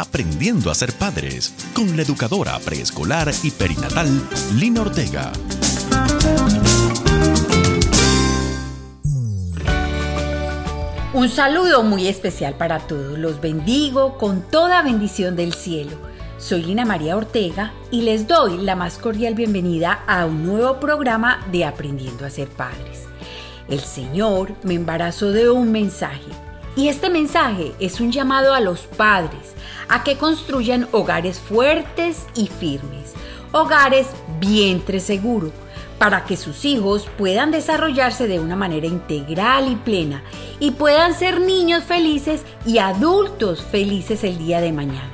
Aprendiendo 0.00 0.70
a 0.70 0.76
ser 0.76 0.92
padres 0.92 1.52
con 1.74 1.96
la 1.96 2.02
educadora 2.02 2.56
preescolar 2.60 3.32
y 3.42 3.50
perinatal 3.50 4.08
Lina 4.54 4.82
Ortega. 4.82 5.32
Un 11.12 11.28
saludo 11.28 11.82
muy 11.82 12.06
especial 12.06 12.54
para 12.54 12.78
todos. 12.78 13.18
Los 13.18 13.40
bendigo 13.40 14.18
con 14.18 14.42
toda 14.42 14.82
bendición 14.82 15.34
del 15.34 15.52
cielo. 15.52 15.96
Soy 16.38 16.62
Lina 16.62 16.84
María 16.84 17.16
Ortega 17.16 17.72
y 17.90 18.02
les 18.02 18.28
doy 18.28 18.58
la 18.58 18.76
más 18.76 18.98
cordial 18.98 19.34
bienvenida 19.34 20.04
a 20.06 20.26
un 20.26 20.46
nuevo 20.46 20.78
programa 20.78 21.44
de 21.50 21.64
Aprendiendo 21.64 22.24
a 22.24 22.30
ser 22.30 22.46
padres. 22.46 23.06
El 23.68 23.80
Señor 23.80 24.52
me 24.62 24.74
embarazó 24.74 25.32
de 25.32 25.50
un 25.50 25.72
mensaje 25.72 26.30
y 26.76 26.86
este 26.86 27.10
mensaje 27.10 27.72
es 27.80 27.98
un 27.98 28.12
llamado 28.12 28.54
a 28.54 28.60
los 28.60 28.82
padres 28.82 29.56
a 29.88 30.04
que 30.04 30.16
construyan 30.16 30.88
hogares 30.92 31.40
fuertes 31.40 32.26
y 32.34 32.46
firmes, 32.46 33.14
hogares 33.52 34.08
vientre 34.40 35.00
seguro, 35.00 35.50
para 35.98 36.24
que 36.24 36.36
sus 36.36 36.64
hijos 36.64 37.08
puedan 37.18 37.50
desarrollarse 37.50 38.28
de 38.28 38.38
una 38.38 38.56
manera 38.56 38.86
integral 38.86 39.70
y 39.70 39.76
plena 39.76 40.22
y 40.60 40.70
puedan 40.70 41.14
ser 41.14 41.40
niños 41.40 41.84
felices 41.84 42.42
y 42.64 42.78
adultos 42.78 43.62
felices 43.62 44.22
el 44.22 44.38
día 44.38 44.60
de 44.60 44.72
mañana. 44.72 45.10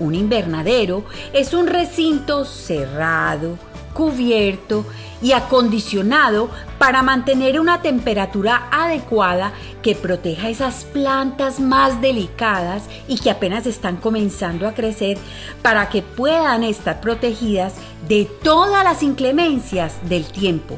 Un 0.00 0.14
invernadero 0.14 1.04
es 1.32 1.54
un 1.54 1.68
recinto 1.68 2.44
cerrado, 2.44 3.56
cubierto 3.94 4.84
y 5.22 5.32
acondicionado 5.32 6.50
para 6.78 7.02
mantener 7.02 7.58
una 7.58 7.80
temperatura 7.80 8.68
adecuada 8.70 9.52
que 9.82 9.94
proteja 9.94 10.50
esas 10.50 10.84
plantas 10.84 11.60
más 11.60 12.02
delicadas 12.02 12.84
y 13.08 13.18
que 13.18 13.30
apenas 13.30 13.66
están 13.66 13.96
comenzando 13.96 14.68
a 14.68 14.74
crecer 14.74 15.16
para 15.62 15.88
que 15.88 16.02
puedan 16.02 16.62
estar 16.62 17.00
protegidas 17.00 17.74
de 18.06 18.26
todas 18.42 18.84
las 18.84 19.02
inclemencias 19.02 19.94
del 20.08 20.26
tiempo, 20.26 20.76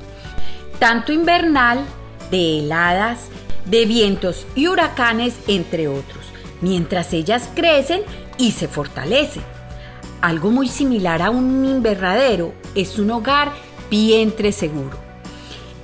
tanto 0.79 1.13
invernal, 1.13 1.81
de 2.31 2.61
heladas, 2.61 3.29
de 3.65 3.85
vientos 3.85 4.47
y 4.55 4.69
huracanes, 4.69 5.35
entre 5.49 5.89
otros, 5.89 6.25
mientras 6.61 7.13
ellas 7.13 7.49
crecen 7.55 8.03
y 8.39 8.53
se 8.53 8.69
fortalecen. 8.69 9.56
Algo 10.27 10.51
muy 10.51 10.67
similar 10.67 11.23
a 11.23 11.31
un 11.31 11.65
invernadero 11.65 12.53
es 12.75 12.99
un 12.99 13.13
hogar 13.13 13.53
vientre 13.89 14.51
seguro. 14.51 14.99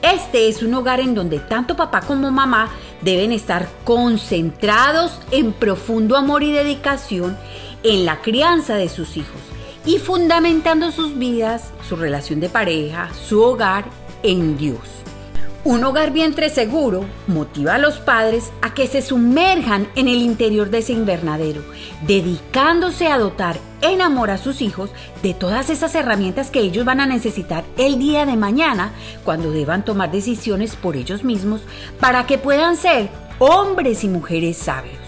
Este 0.02 0.48
es 0.48 0.64
un 0.64 0.74
hogar 0.74 0.98
en 0.98 1.14
donde 1.14 1.38
tanto 1.38 1.76
papá 1.76 2.00
como 2.00 2.28
mamá 2.32 2.68
deben 3.02 3.30
estar 3.30 3.68
concentrados 3.84 5.20
en 5.30 5.52
profundo 5.52 6.16
amor 6.16 6.42
y 6.42 6.50
dedicación 6.50 7.38
en 7.84 8.04
la 8.04 8.20
crianza 8.20 8.74
de 8.74 8.88
sus 8.88 9.16
hijos 9.16 9.40
y 9.86 9.98
fundamentando 9.98 10.90
sus 10.90 11.16
vidas, 11.16 11.70
su 11.88 11.94
relación 11.94 12.40
de 12.40 12.48
pareja, 12.48 13.10
su 13.14 13.40
hogar 13.40 13.84
en 14.24 14.58
Dios. 14.58 14.80
Un 15.64 15.84
hogar 15.84 16.10
vientre 16.10 16.48
seguro 16.48 17.04
motiva 17.28 17.76
a 17.76 17.78
los 17.78 18.00
padres 18.00 18.50
a 18.62 18.74
que 18.74 18.88
se 18.88 19.00
sumerjan 19.00 19.86
en 19.94 20.08
el 20.08 20.20
interior 20.20 20.70
de 20.70 20.78
ese 20.78 20.92
invernadero, 20.92 21.62
dedicándose 22.04 23.06
a 23.06 23.16
dotar 23.16 23.56
en 23.80 24.02
amor 24.02 24.32
a 24.32 24.38
sus 24.38 24.60
hijos 24.60 24.90
de 25.22 25.34
todas 25.34 25.70
esas 25.70 25.94
herramientas 25.94 26.50
que 26.50 26.58
ellos 26.58 26.84
van 26.84 26.98
a 26.98 27.06
necesitar 27.06 27.62
el 27.76 28.00
día 28.00 28.26
de 28.26 28.36
mañana 28.36 28.90
cuando 29.24 29.52
deban 29.52 29.84
tomar 29.84 30.10
decisiones 30.10 30.74
por 30.74 30.96
ellos 30.96 31.22
mismos 31.22 31.60
para 32.00 32.26
que 32.26 32.38
puedan 32.38 32.76
ser 32.76 33.08
hombres 33.38 34.02
y 34.02 34.08
mujeres 34.08 34.56
sabios. 34.56 34.98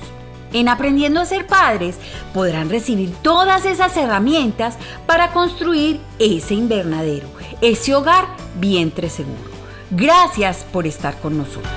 En 0.53 0.69
aprendiendo 0.69 1.21
a 1.21 1.27
ser 1.27 1.49
padres 1.49 1.97
podrán 2.33 2.71
recibir 2.71 3.13
todas 3.23 3.65
esas 3.65 3.97
herramientas 3.97 4.77
para 5.05 5.33
construir 5.33 5.99
ese 6.21 6.55
invernadero, 6.55 7.27
ese 7.61 7.93
hogar 7.93 8.27
vientre 8.61 9.11
seguro. 9.11 9.54
Gracias 9.91 10.65
por 10.73 10.87
estar 10.87 11.21
con 11.21 11.37
nosotros. 11.39 11.73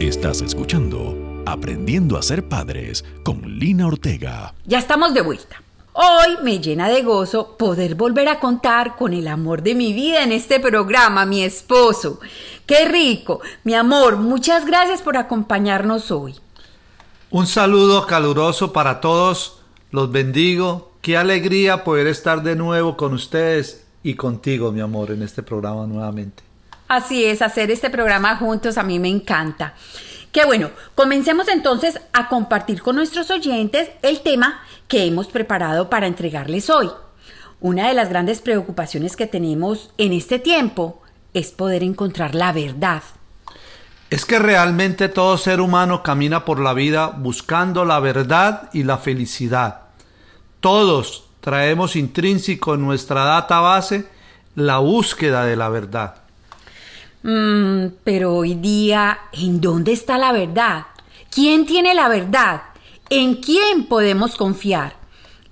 Estás 0.00 0.40
escuchando 0.42 1.42
Aprendiendo 1.46 2.16
a 2.16 2.22
ser 2.22 2.48
padres 2.48 3.04
con 3.24 3.58
Lina 3.58 3.86
Ortega. 3.86 4.54
Ya 4.66 4.78
estamos 4.78 5.14
de 5.14 5.22
vuelta. 5.22 5.62
Hoy 5.92 6.36
me 6.44 6.60
llena 6.60 6.88
de 6.88 7.02
gozo 7.02 7.56
poder 7.56 7.94
volver 7.94 8.28
a 8.28 8.38
contar 8.38 8.94
con 8.96 9.14
el 9.14 9.26
amor 9.26 9.62
de 9.62 9.74
mi 9.74 9.92
vida 9.92 10.22
en 10.22 10.32
este 10.32 10.60
programa, 10.60 11.26
mi 11.26 11.42
esposo. 11.42 12.20
Qué 12.66 12.84
rico, 12.84 13.40
mi 13.64 13.74
amor, 13.74 14.16
muchas 14.16 14.64
gracias 14.64 15.02
por 15.02 15.16
acompañarnos 15.16 16.10
hoy. 16.10 16.36
Un 17.30 17.46
saludo 17.46 18.06
caluroso 18.06 18.72
para 18.72 19.00
todos, 19.00 19.58
los 19.90 20.12
bendigo 20.12 20.89
Qué 21.02 21.16
alegría 21.16 21.82
poder 21.82 22.06
estar 22.06 22.42
de 22.42 22.56
nuevo 22.56 22.96
con 22.96 23.14
ustedes 23.14 23.86
y 24.02 24.14
contigo, 24.14 24.70
mi 24.70 24.80
amor, 24.80 25.10
en 25.10 25.22
este 25.22 25.42
programa 25.42 25.86
nuevamente. 25.86 26.42
Así 26.88 27.24
es, 27.24 27.40
hacer 27.40 27.70
este 27.70 27.88
programa 27.88 28.36
juntos 28.36 28.76
a 28.76 28.82
mí 28.82 28.98
me 28.98 29.08
encanta. 29.08 29.74
Qué 30.30 30.44
bueno, 30.44 30.70
comencemos 30.94 31.48
entonces 31.48 31.98
a 32.12 32.28
compartir 32.28 32.82
con 32.82 32.96
nuestros 32.96 33.30
oyentes 33.30 33.88
el 34.02 34.20
tema 34.20 34.60
que 34.88 35.06
hemos 35.06 35.28
preparado 35.28 35.88
para 35.88 36.06
entregarles 36.06 36.68
hoy. 36.68 36.90
Una 37.60 37.88
de 37.88 37.94
las 37.94 38.10
grandes 38.10 38.40
preocupaciones 38.42 39.16
que 39.16 39.26
tenemos 39.26 39.90
en 39.96 40.12
este 40.12 40.38
tiempo 40.38 41.00
es 41.32 41.50
poder 41.50 41.82
encontrar 41.82 42.34
la 42.34 42.52
verdad. 42.52 43.02
Es 44.10 44.26
que 44.26 44.38
realmente 44.38 45.08
todo 45.08 45.38
ser 45.38 45.60
humano 45.60 46.02
camina 46.02 46.44
por 46.44 46.60
la 46.60 46.74
vida 46.74 47.06
buscando 47.06 47.86
la 47.86 48.00
verdad 48.00 48.68
y 48.72 48.82
la 48.82 48.98
felicidad. 48.98 49.89
Todos 50.60 51.24
traemos 51.40 51.96
intrínseco 51.96 52.74
en 52.74 52.82
nuestra 52.82 53.24
database 53.24 54.06
la 54.54 54.78
búsqueda 54.78 55.46
de 55.46 55.56
la 55.56 55.70
verdad. 55.70 56.16
Mm, 57.22 57.86
pero 58.04 58.34
hoy 58.34 58.54
día, 58.54 59.18
¿en 59.32 59.60
dónde 59.60 59.92
está 59.92 60.18
la 60.18 60.32
verdad? 60.32 60.86
¿Quién 61.30 61.64
tiene 61.64 61.94
la 61.94 62.08
verdad? 62.08 62.62
¿En 63.08 63.36
quién 63.36 63.86
podemos 63.86 64.36
confiar? 64.36 64.96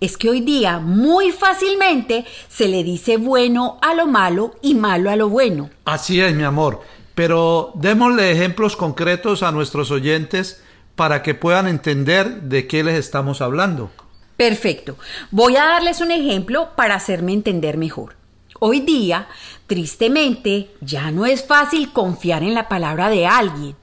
Es 0.01 0.17
que 0.17 0.31
hoy 0.31 0.43
día 0.43 0.79
muy 0.79 1.33
fácilmente 1.33 2.25
se 2.49 2.69
le 2.69 2.85
dice 2.85 3.17
bueno 3.17 3.79
a 3.81 3.95
lo 3.95 4.07
malo 4.07 4.55
y 4.63 4.75
malo 4.75 5.11
a 5.11 5.17
lo 5.17 5.29
bueno. 5.29 5.71
Así 5.85 6.21
es, 6.21 6.35
mi 6.35 6.45
amor. 6.45 6.83
Pero 7.15 7.73
démosle 7.75 8.31
ejemplos 8.31 8.77
concretos 8.77 9.43
a 9.43 9.53
nuestros 9.53 9.91
oyentes 9.91 10.63
para 10.95 11.23
que 11.23 11.35
puedan 11.35 11.67
entender 11.67 12.43
de 12.43 12.67
qué 12.67 12.85
les 12.85 12.97
estamos 12.97 13.41
hablando. 13.41 13.91
Perfecto. 14.39 14.97
Voy 15.33 15.57
a 15.57 15.65
darles 15.65 16.01
un 16.01 16.13
ejemplo 16.13 16.77
para 16.77 16.95
hacerme 16.95 17.33
entender 17.33 17.77
mejor. 17.77 18.15
Hoy 18.61 18.79
día, 18.79 19.27
tristemente, 19.67 20.71
ya 20.81 21.11
no 21.11 21.27
es 21.27 21.45
fácil 21.45 21.93
confiar 21.93 22.45
en 22.45 22.55
la 22.55 22.69
palabra 22.69 23.11
de 23.11 23.27
alguien. 23.27 23.75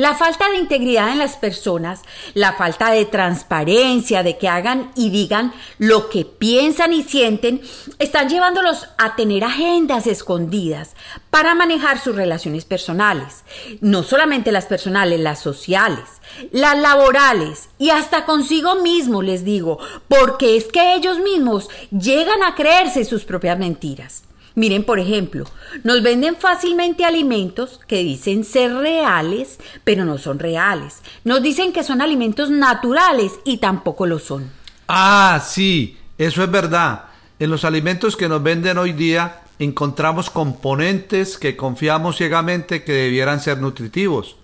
La 0.00 0.14
falta 0.14 0.48
de 0.48 0.56
integridad 0.56 1.12
en 1.12 1.18
las 1.18 1.36
personas, 1.36 2.00
la 2.32 2.54
falta 2.54 2.90
de 2.90 3.04
transparencia, 3.04 4.22
de 4.22 4.38
que 4.38 4.48
hagan 4.48 4.92
y 4.96 5.10
digan 5.10 5.52
lo 5.76 6.08
que 6.08 6.24
piensan 6.24 6.94
y 6.94 7.02
sienten, 7.02 7.60
están 7.98 8.30
llevándolos 8.30 8.88
a 8.96 9.14
tener 9.14 9.44
agendas 9.44 10.06
escondidas 10.06 10.96
para 11.28 11.54
manejar 11.54 12.00
sus 12.00 12.16
relaciones 12.16 12.64
personales. 12.64 13.44
No 13.82 14.02
solamente 14.02 14.52
las 14.52 14.64
personales, 14.64 15.20
las 15.20 15.42
sociales, 15.42 16.08
las 16.50 16.78
laborales 16.78 17.68
y 17.76 17.90
hasta 17.90 18.24
consigo 18.24 18.76
mismo, 18.76 19.20
les 19.20 19.44
digo, 19.44 19.80
porque 20.08 20.56
es 20.56 20.68
que 20.68 20.94
ellos 20.94 21.18
mismos 21.18 21.68
llegan 21.90 22.42
a 22.42 22.54
creerse 22.54 23.04
sus 23.04 23.24
propias 23.24 23.58
mentiras. 23.58 24.22
Miren, 24.54 24.84
por 24.84 24.98
ejemplo, 24.98 25.44
nos 25.84 26.02
venden 26.02 26.36
fácilmente 26.36 27.04
alimentos 27.04 27.80
que 27.86 28.02
dicen 28.02 28.44
ser 28.44 28.74
reales, 28.74 29.58
pero 29.84 30.04
no 30.04 30.18
son 30.18 30.38
reales. 30.38 31.02
Nos 31.24 31.42
dicen 31.42 31.72
que 31.72 31.84
son 31.84 32.00
alimentos 32.00 32.50
naturales 32.50 33.32
y 33.44 33.58
tampoco 33.58 34.06
lo 34.06 34.18
son. 34.18 34.50
Ah, 34.88 35.40
sí, 35.44 35.96
eso 36.18 36.42
es 36.42 36.50
verdad. 36.50 37.04
En 37.38 37.50
los 37.50 37.64
alimentos 37.64 38.16
que 38.16 38.28
nos 38.28 38.42
venden 38.42 38.76
hoy 38.76 38.92
día 38.92 39.42
encontramos 39.58 40.30
componentes 40.30 41.38
que 41.38 41.56
confiamos 41.56 42.16
ciegamente 42.16 42.82
que 42.82 42.92
debieran 42.92 43.40
ser 43.40 43.58
nutritivos, 43.58 44.36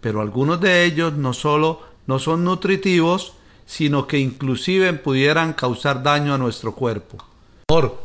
pero 0.00 0.20
algunos 0.20 0.60
de 0.60 0.84
ellos 0.84 1.14
no 1.14 1.32
solo 1.32 1.82
no 2.06 2.18
son 2.18 2.44
nutritivos, 2.44 3.34
sino 3.66 4.06
que 4.06 4.18
inclusive 4.18 4.92
pudieran 4.94 5.52
causar 5.52 6.02
daño 6.02 6.34
a 6.34 6.38
nuestro 6.38 6.74
cuerpo. 6.74 7.27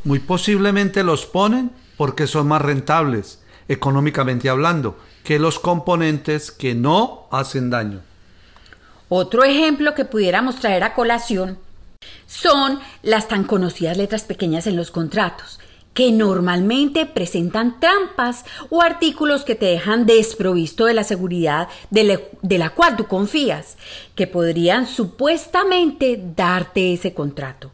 Muy 0.03 0.19
posiblemente 0.19 1.05
los 1.05 1.25
ponen 1.25 1.71
porque 1.95 2.27
son 2.27 2.49
más 2.49 2.61
rentables, 2.61 3.39
económicamente 3.69 4.49
hablando, 4.49 4.97
que 5.23 5.39
los 5.39 5.57
componentes 5.57 6.51
que 6.51 6.75
no 6.75 7.27
hacen 7.31 7.69
daño. 7.69 8.01
Otro 9.07 9.45
ejemplo 9.45 9.95
que 9.95 10.03
pudiéramos 10.03 10.57
traer 10.57 10.83
a 10.83 10.93
colación 10.93 11.59
son 12.27 12.81
las 13.03 13.29
tan 13.29 13.45
conocidas 13.45 13.95
letras 13.95 14.23
pequeñas 14.23 14.67
en 14.67 14.75
los 14.75 14.91
contratos, 14.91 15.61
que 15.93 16.11
normalmente 16.11 17.05
presentan 17.05 17.79
trampas 17.79 18.43
o 18.69 18.81
artículos 18.81 19.45
que 19.45 19.55
te 19.55 19.67
dejan 19.67 20.05
desprovisto 20.05 20.87
de 20.87 20.93
la 20.93 21.05
seguridad 21.05 21.69
de, 21.89 22.57
la 22.57 22.69
cual 22.71 22.97
tú 22.97 23.07
confías, 23.07 23.77
que 24.13 24.27
podrían 24.27 24.87
supuestamente 24.87 26.21
darte 26.35 26.91
ese 26.91 27.13
contrato. 27.13 27.71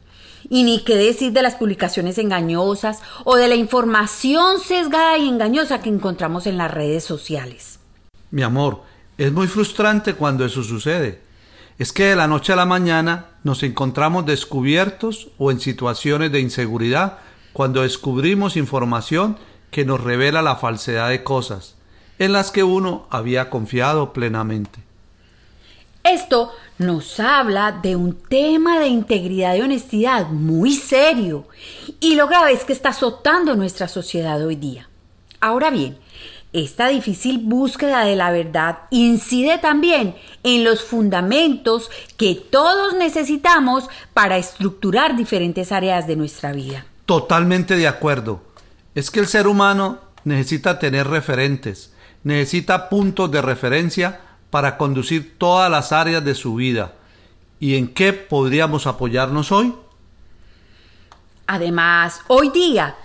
Y 0.50 0.64
ni 0.64 0.84
qué 0.84 0.96
decir 0.98 1.32
de 1.32 1.42
las 1.42 1.56
publicaciones 1.56 2.18
engañosas 2.18 3.02
o 3.24 3.36
de 3.36 3.48
la 3.48 3.56
información 3.56 4.60
sesgada 4.60 5.18
y 5.18 5.30
engañosa 5.30 5.82
que 5.82 5.90
encontramos 5.90 6.48
en 6.48 6.58
las 6.58 6.72
redes 6.72 7.04
sociales. 7.04 7.80
Mi 8.32 8.42
amor, 8.42 8.82
es 9.18 9.32
muy 9.32 9.48
frustrante 9.48 10.14
cuando 10.14 10.46
eso 10.46 10.64
sucede. 10.64 11.22
Es 11.78 11.94
que 11.94 12.06
de 12.06 12.16
la 12.16 12.28
noche 12.28 12.54
a 12.54 12.56
la 12.56 12.66
mañana 12.66 13.28
nos 13.44 13.64
encontramos 13.64 14.26
descubiertos 14.26 15.30
o 15.38 15.52
en 15.52 15.60
situaciones 15.60 16.32
de 16.32 16.40
inseguridad 16.40 17.20
cuando 17.54 17.82
descubrimos 17.82 18.58
información 18.58 19.38
que 19.72 19.86
nos 19.86 20.02
revela 20.02 20.42
la 20.42 20.56
falsedad 20.56 21.10
de 21.10 21.24
cosas 21.24 21.76
en 22.18 22.34
las 22.34 22.52
que 22.52 22.64
uno 22.64 23.08
había 23.10 23.50
confiado 23.50 24.14
plenamente. 24.14 24.89
Esto 26.04 26.52
nos 26.78 27.20
habla 27.20 27.72
de 27.72 27.96
un 27.96 28.14
tema 28.14 28.80
de 28.80 28.88
integridad 28.88 29.56
y 29.56 29.62
honestidad 29.62 30.28
muy 30.28 30.74
serio 30.74 31.48
y 32.00 32.16
lo 32.16 32.28
grave 32.28 32.54
es 32.54 32.64
que 32.64 32.74
está 32.74 32.90
azotando 32.90 33.56
nuestra 33.56 33.88
sociedad 33.88 34.44
hoy 34.44 34.56
día. 34.56 34.90
Ahora 35.42 35.70
bien, 35.70 35.98
esta 36.52 36.88
difícil 36.88 37.40
búsqueda 37.44 38.06
de 38.06 38.16
la 38.16 38.32
verdad 38.32 38.80
incide 38.90 39.60
también 39.60 40.16
en 40.44 40.64
los 40.64 40.84
fundamentos 40.84 41.92
que 42.18 42.34
todos 42.34 42.96
necesitamos 42.96 43.88
para 44.14 44.38
estructurar 44.38 45.16
diferentes 45.16 45.72
áreas 45.72 46.08
de 46.08 46.16
nuestra 46.16 46.52
vida. 46.54 46.86
Totalmente 47.06 47.76
de 47.76 47.88
acuerdo. 47.88 48.42
Es 48.96 49.12
que 49.12 49.20
el 49.20 49.28
ser 49.28 49.48
humano 49.48 50.00
necesita 50.24 50.80
tener 50.80 51.08
referentes, 51.08 51.94
necesita 52.24 52.90
puntos 52.90 53.32
de 53.32 53.42
referencia 53.42 54.22
para 54.50 54.78
conducir 54.78 55.38
todas 55.38 55.70
las 55.70 55.92
áreas 55.92 56.24
de 56.24 56.36
su 56.36 56.56
vida. 56.56 56.94
¿Y 57.60 57.76
en 57.76 57.94
qué 57.94 58.14
podríamos 58.14 58.88
apoyarnos 58.88 59.52
hoy? 59.52 59.74
Además, 61.48 62.22
hoy 62.28 62.50
día 62.50 62.96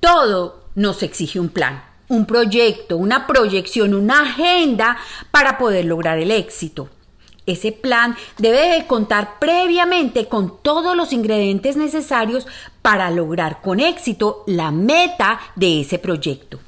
todo 0.00 0.64
nos 0.74 1.02
exige 1.02 1.40
un 1.40 1.48
plan, 1.48 1.82
un 2.08 2.24
proyecto, 2.24 2.96
una 2.96 3.26
proyección, 3.26 3.94
una 3.94 4.22
agenda 4.22 4.96
para 5.30 5.58
poder 5.58 5.84
lograr 5.84 6.18
el 6.18 6.30
éxito. 6.30 6.88
Ese 7.46 7.72
plan 7.72 8.14
debe 8.36 8.86
contar 8.86 9.38
previamente 9.40 10.28
con 10.28 10.62
todos 10.62 10.94
los 10.94 11.12
ingredientes 11.12 11.76
necesarios 11.76 12.46
para 12.82 13.10
lograr 13.10 13.62
con 13.62 13.80
éxito 13.80 14.44
la 14.46 14.70
meta 14.70 15.40
de 15.56 15.80
ese 15.80 15.98
proyecto. 15.98 16.60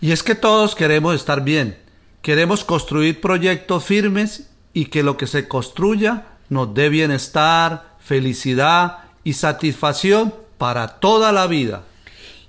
Y 0.00 0.12
es 0.12 0.22
que 0.22 0.34
todos 0.34 0.74
queremos 0.74 1.14
estar 1.14 1.42
bien, 1.42 1.78
queremos 2.26 2.64
construir 2.64 3.20
proyectos 3.20 3.84
firmes 3.84 4.50
y 4.72 4.86
que 4.86 5.04
lo 5.04 5.16
que 5.16 5.28
se 5.28 5.46
construya 5.46 6.24
nos 6.48 6.74
dé 6.74 6.88
bienestar, 6.88 7.94
felicidad 8.00 8.98
y 9.22 9.34
satisfacción 9.34 10.34
para 10.58 10.98
toda 10.98 11.30
la 11.30 11.46
vida. 11.46 11.84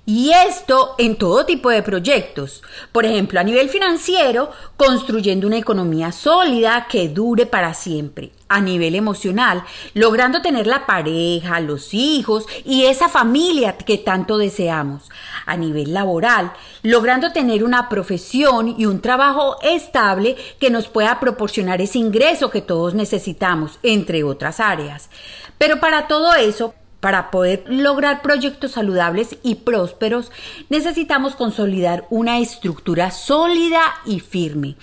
Y 0.04 0.32
esto 0.32 0.96
en 0.98 1.14
todo 1.14 1.46
tipo 1.46 1.70
de 1.70 1.84
proyectos. 1.84 2.64
Por 2.90 3.06
ejemplo, 3.06 3.38
a 3.38 3.44
nivel 3.44 3.68
financiero, 3.68 4.50
construyendo 4.76 5.46
una 5.46 5.58
economía 5.58 6.10
sólida 6.10 6.88
que 6.90 7.08
dure 7.08 7.46
para 7.46 7.72
siempre. 7.72 8.32
A 8.48 8.60
nivel 8.60 8.94
emocional, 8.94 9.62
logrando 9.94 10.40
tener 10.40 10.66
la 10.66 10.86
pareja, 10.86 11.60
los 11.60 11.92
hijos 11.92 12.46
y 12.64 12.84
esa 12.84 13.08
familia 13.08 13.76
que 13.76 13.98
tanto 13.98 14.38
deseamos. 14.38 15.10
A 15.44 15.56
nivel 15.56 15.92
laboral, 15.92 16.52
logrando 16.82 17.32
tener 17.32 17.62
una 17.62 17.88
profesión 17.88 18.74
y 18.78 18.86
un 18.86 19.00
trabajo 19.00 19.56
estable 19.62 20.36
que 20.58 20.70
nos 20.70 20.88
pueda 20.88 21.20
proporcionar 21.20 21.80
ese 21.80 21.98
ingreso 21.98 22.50
que 22.50 22.62
todos 22.62 22.94
necesitamos, 22.94 23.78
entre 23.82 24.24
otras 24.24 24.60
áreas. 24.60 25.10
Pero 25.58 25.80
para 25.80 26.06
todo 26.06 26.34
eso, 26.34 26.74
para 27.00 27.30
poder 27.30 27.64
lograr 27.68 28.22
proyectos 28.22 28.72
saludables 28.72 29.36
y 29.42 29.56
prósperos, 29.56 30.32
necesitamos 30.68 31.36
consolidar 31.36 32.06
una 32.10 32.38
estructura 32.38 33.10
sólida 33.10 33.82
y 34.04 34.20
firme 34.20 34.76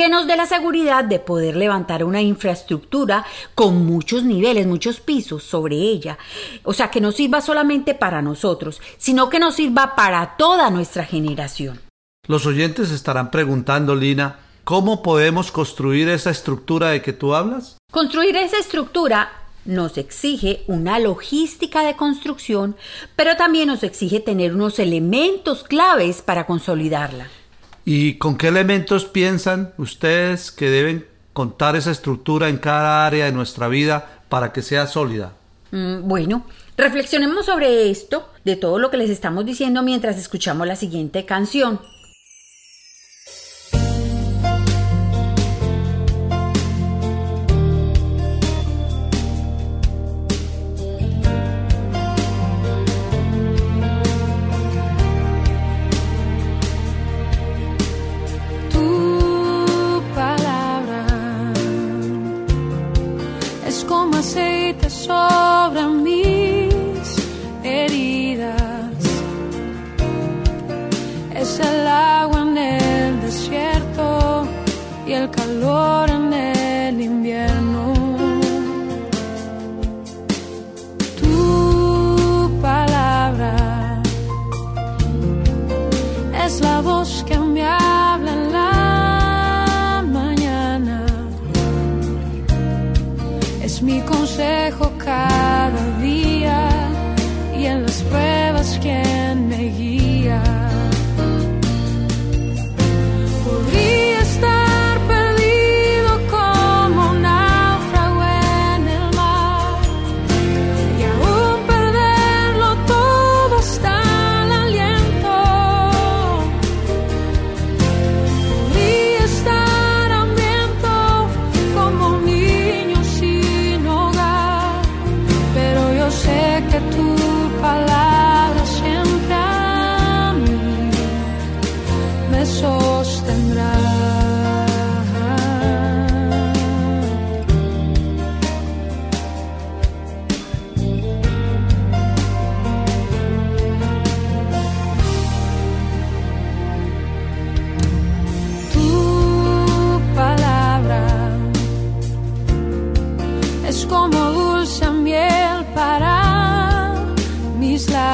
que 0.00 0.08
nos 0.08 0.26
dé 0.26 0.34
la 0.34 0.46
seguridad 0.46 1.04
de 1.04 1.18
poder 1.18 1.56
levantar 1.56 2.04
una 2.04 2.22
infraestructura 2.22 3.26
con 3.54 3.84
muchos 3.84 4.24
niveles, 4.24 4.66
muchos 4.66 4.98
pisos 4.98 5.42
sobre 5.44 5.76
ella. 5.76 6.16
O 6.62 6.72
sea, 6.72 6.90
que 6.90 7.02
no 7.02 7.12
sirva 7.12 7.42
solamente 7.42 7.94
para 7.94 8.22
nosotros, 8.22 8.80
sino 8.96 9.28
que 9.28 9.38
nos 9.38 9.56
sirva 9.56 9.94
para 9.96 10.38
toda 10.38 10.70
nuestra 10.70 11.04
generación. 11.04 11.82
Los 12.26 12.46
oyentes 12.46 12.90
estarán 12.92 13.30
preguntando, 13.30 13.94
Lina, 13.94 14.38
¿cómo 14.64 15.02
podemos 15.02 15.52
construir 15.52 16.08
esa 16.08 16.30
estructura 16.30 16.88
de 16.88 17.02
que 17.02 17.12
tú 17.12 17.34
hablas? 17.34 17.76
Construir 17.92 18.34
esa 18.36 18.56
estructura 18.56 19.30
nos 19.66 19.98
exige 19.98 20.64
una 20.66 20.98
logística 20.98 21.82
de 21.82 21.96
construcción, 21.96 22.74
pero 23.16 23.36
también 23.36 23.66
nos 23.66 23.82
exige 23.82 24.20
tener 24.20 24.54
unos 24.54 24.78
elementos 24.78 25.62
claves 25.62 26.22
para 26.22 26.46
consolidarla. 26.46 27.28
¿Y 27.84 28.14
con 28.14 28.36
qué 28.36 28.48
elementos 28.48 29.04
piensan 29.04 29.72
ustedes 29.78 30.50
que 30.50 30.70
deben 30.70 31.06
contar 31.32 31.76
esa 31.76 31.90
estructura 31.90 32.48
en 32.48 32.58
cada 32.58 33.06
área 33.06 33.24
de 33.24 33.32
nuestra 33.32 33.68
vida 33.68 34.22
para 34.28 34.52
que 34.52 34.62
sea 34.62 34.86
sólida? 34.86 35.32
Mm, 35.70 36.06
bueno, 36.08 36.44
reflexionemos 36.76 37.46
sobre 37.46 37.90
esto, 37.90 38.28
de 38.44 38.56
todo 38.56 38.78
lo 38.78 38.90
que 38.90 38.96
les 38.96 39.10
estamos 39.10 39.44
diciendo 39.44 39.82
mientras 39.82 40.18
escuchamos 40.18 40.66
la 40.66 40.76
siguiente 40.76 41.24
canción. 41.24 41.80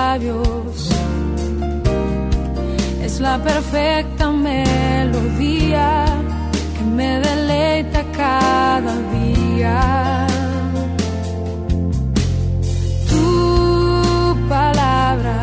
labios. 0.07 0.79
Es 3.07 3.15
la 3.27 3.37
perfecta 3.51 4.25
melodía 4.51 5.89
que 6.75 6.85
me 6.99 7.11
deleita 7.29 8.01
cada 8.23 8.95
día. 9.17 9.79
Tu 13.11 13.29
palabra 14.55 15.39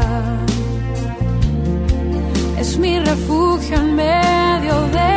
es 2.61 2.69
mi 2.83 2.93
refugio 3.11 3.75
en 3.83 3.89
medio 4.07 4.75
de 4.99 5.15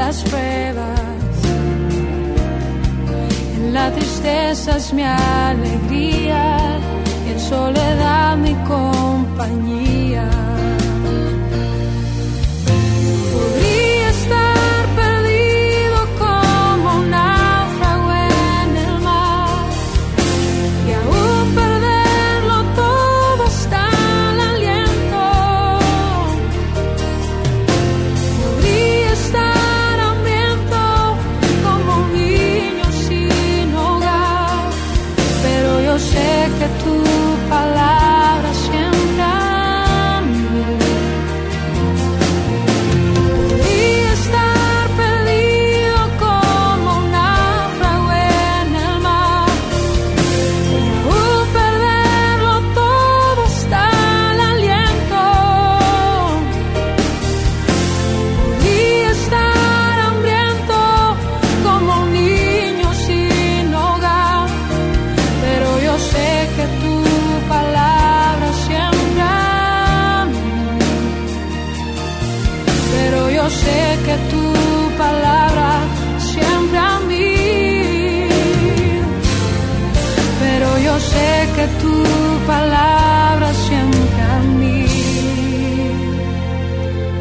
las 0.00 0.16
pruebas. 0.30 1.34
En 3.56 3.64
la 3.76 3.86
tristeza 3.96 4.70
es 4.80 4.86
mi 4.96 5.04
alegría 5.04 6.37
soledad 7.48 8.36
mi 8.36 8.54
compañía. 8.66 10.37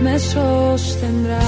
Me 0.08 0.20
sostendrá. 0.20 1.40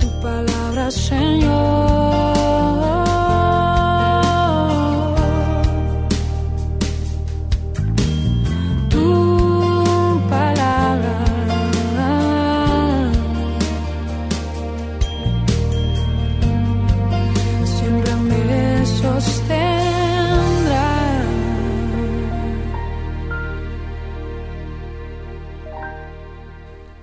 Tu 0.00 0.08
palabra, 0.20 0.90
Señor. 0.90 1.87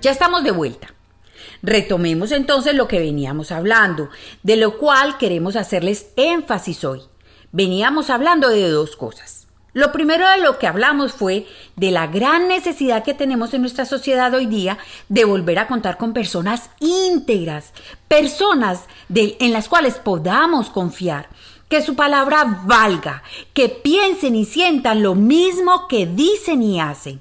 Ya 0.06 0.12
estamos 0.12 0.44
de 0.44 0.52
vuelta. 0.52 0.94
Retomemos 1.64 2.30
entonces 2.30 2.76
lo 2.76 2.86
que 2.86 3.00
veníamos 3.00 3.50
hablando, 3.50 4.08
de 4.44 4.56
lo 4.56 4.78
cual 4.78 5.18
queremos 5.18 5.56
hacerles 5.56 6.10
énfasis 6.14 6.84
hoy. 6.84 7.00
Veníamos 7.50 8.08
hablando 8.08 8.48
de 8.48 8.68
dos 8.70 8.94
cosas. 8.94 9.48
Lo 9.72 9.90
primero 9.90 10.28
de 10.28 10.38
lo 10.38 10.60
que 10.60 10.68
hablamos 10.68 11.10
fue 11.10 11.48
de 11.74 11.90
la 11.90 12.06
gran 12.06 12.46
necesidad 12.46 13.02
que 13.02 13.14
tenemos 13.14 13.52
en 13.52 13.62
nuestra 13.62 13.84
sociedad 13.84 14.32
hoy 14.32 14.46
día 14.46 14.78
de 15.08 15.24
volver 15.24 15.58
a 15.58 15.66
contar 15.66 15.98
con 15.98 16.12
personas 16.12 16.70
íntegras, 16.78 17.72
personas 18.06 18.82
de- 19.08 19.36
en 19.40 19.52
las 19.52 19.68
cuales 19.68 19.94
podamos 19.94 20.70
confiar, 20.70 21.28
que 21.68 21.82
su 21.82 21.96
palabra 21.96 22.62
valga, 22.64 23.24
que 23.54 23.68
piensen 23.68 24.36
y 24.36 24.44
sientan 24.44 25.02
lo 25.02 25.16
mismo 25.16 25.88
que 25.88 26.06
dicen 26.06 26.62
y 26.62 26.78
hacen. 26.80 27.20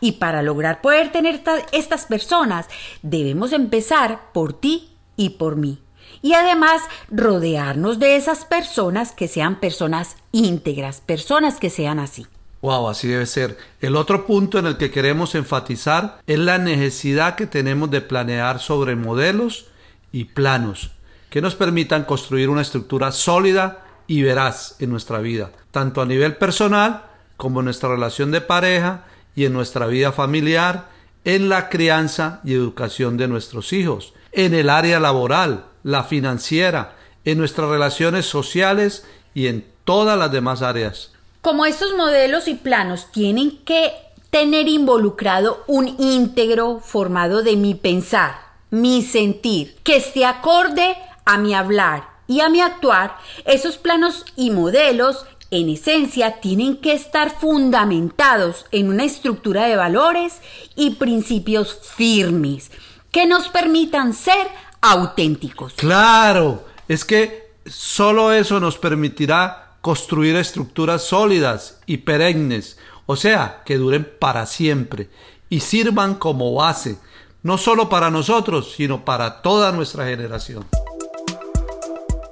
Y 0.00 0.12
para 0.12 0.42
lograr 0.42 0.80
poder 0.80 1.10
tener 1.12 1.42
ta- 1.42 1.62
estas 1.72 2.06
personas, 2.06 2.66
debemos 3.02 3.52
empezar 3.52 4.32
por 4.32 4.52
ti 4.52 4.90
y 5.16 5.30
por 5.30 5.56
mí. 5.56 5.80
Y 6.22 6.34
además 6.34 6.82
rodearnos 7.10 7.98
de 7.98 8.16
esas 8.16 8.44
personas 8.44 9.12
que 9.12 9.28
sean 9.28 9.60
personas 9.60 10.16
íntegras, 10.32 11.00
personas 11.00 11.58
que 11.58 11.70
sean 11.70 11.98
así. 11.98 12.26
Wow, 12.60 12.88
así 12.88 13.06
debe 13.06 13.26
ser. 13.26 13.56
El 13.80 13.94
otro 13.94 14.26
punto 14.26 14.58
en 14.58 14.66
el 14.66 14.76
que 14.78 14.90
queremos 14.90 15.36
enfatizar 15.36 16.18
es 16.26 16.38
la 16.40 16.58
necesidad 16.58 17.36
que 17.36 17.46
tenemos 17.46 17.90
de 17.90 18.00
planear 18.00 18.58
sobre 18.58 18.96
modelos 18.96 19.66
y 20.10 20.24
planos 20.24 20.90
que 21.30 21.40
nos 21.42 21.54
permitan 21.54 22.04
construir 22.04 22.48
una 22.48 22.62
estructura 22.62 23.12
sólida 23.12 23.84
y 24.06 24.22
veraz 24.22 24.74
en 24.80 24.90
nuestra 24.90 25.18
vida, 25.18 25.52
tanto 25.70 26.00
a 26.00 26.06
nivel 26.06 26.36
personal 26.36 27.04
como 27.36 27.60
en 27.60 27.66
nuestra 27.66 27.90
relación 27.90 28.30
de 28.32 28.40
pareja 28.40 29.04
y 29.38 29.44
en 29.44 29.52
nuestra 29.52 29.86
vida 29.86 30.10
familiar, 30.10 30.88
en 31.24 31.48
la 31.48 31.68
crianza 31.68 32.40
y 32.42 32.54
educación 32.54 33.16
de 33.16 33.28
nuestros 33.28 33.72
hijos, 33.72 34.12
en 34.32 34.52
el 34.52 34.68
área 34.68 34.98
laboral, 34.98 35.66
la 35.84 36.02
financiera, 36.02 36.96
en 37.24 37.38
nuestras 37.38 37.68
relaciones 37.68 38.26
sociales 38.26 39.06
y 39.34 39.46
en 39.46 39.64
todas 39.84 40.18
las 40.18 40.32
demás 40.32 40.60
áreas. 40.62 41.12
Como 41.40 41.66
estos 41.66 41.94
modelos 41.96 42.48
y 42.48 42.54
planos 42.54 43.12
tienen 43.12 43.58
que 43.58 43.92
tener 44.30 44.66
involucrado 44.66 45.62
un 45.68 45.86
íntegro 46.00 46.80
formado 46.80 47.44
de 47.44 47.54
mi 47.54 47.76
pensar, 47.76 48.40
mi 48.70 49.02
sentir, 49.02 49.76
que 49.84 49.98
esté 49.98 50.26
acorde 50.26 50.96
a 51.24 51.38
mi 51.38 51.54
hablar 51.54 52.08
y 52.26 52.40
a 52.40 52.48
mi 52.48 52.60
actuar, 52.60 53.16
esos 53.44 53.78
planos 53.78 54.24
y 54.34 54.50
modelos 54.50 55.26
en 55.50 55.68
esencia 55.70 56.40
tienen 56.40 56.76
que 56.76 56.92
estar 56.92 57.38
fundamentados 57.38 58.66
en 58.70 58.88
una 58.88 59.04
estructura 59.04 59.66
de 59.66 59.76
valores 59.76 60.40
y 60.76 60.90
principios 60.96 61.78
firmes 61.96 62.70
que 63.10 63.26
nos 63.26 63.48
permitan 63.48 64.12
ser 64.12 64.46
auténticos. 64.80 65.74
Claro, 65.74 66.66
es 66.86 67.04
que 67.04 67.52
solo 67.64 68.32
eso 68.32 68.60
nos 68.60 68.76
permitirá 68.78 69.76
construir 69.80 70.36
estructuras 70.36 71.02
sólidas 71.02 71.80
y 71.86 71.98
perennes, 71.98 72.78
o 73.06 73.16
sea, 73.16 73.62
que 73.64 73.78
duren 73.78 74.08
para 74.18 74.44
siempre 74.44 75.08
y 75.48 75.60
sirvan 75.60 76.16
como 76.16 76.54
base, 76.54 76.98
no 77.42 77.56
solo 77.56 77.88
para 77.88 78.10
nosotros, 78.10 78.74
sino 78.76 79.04
para 79.04 79.40
toda 79.40 79.72
nuestra 79.72 80.06
generación. 80.06 80.66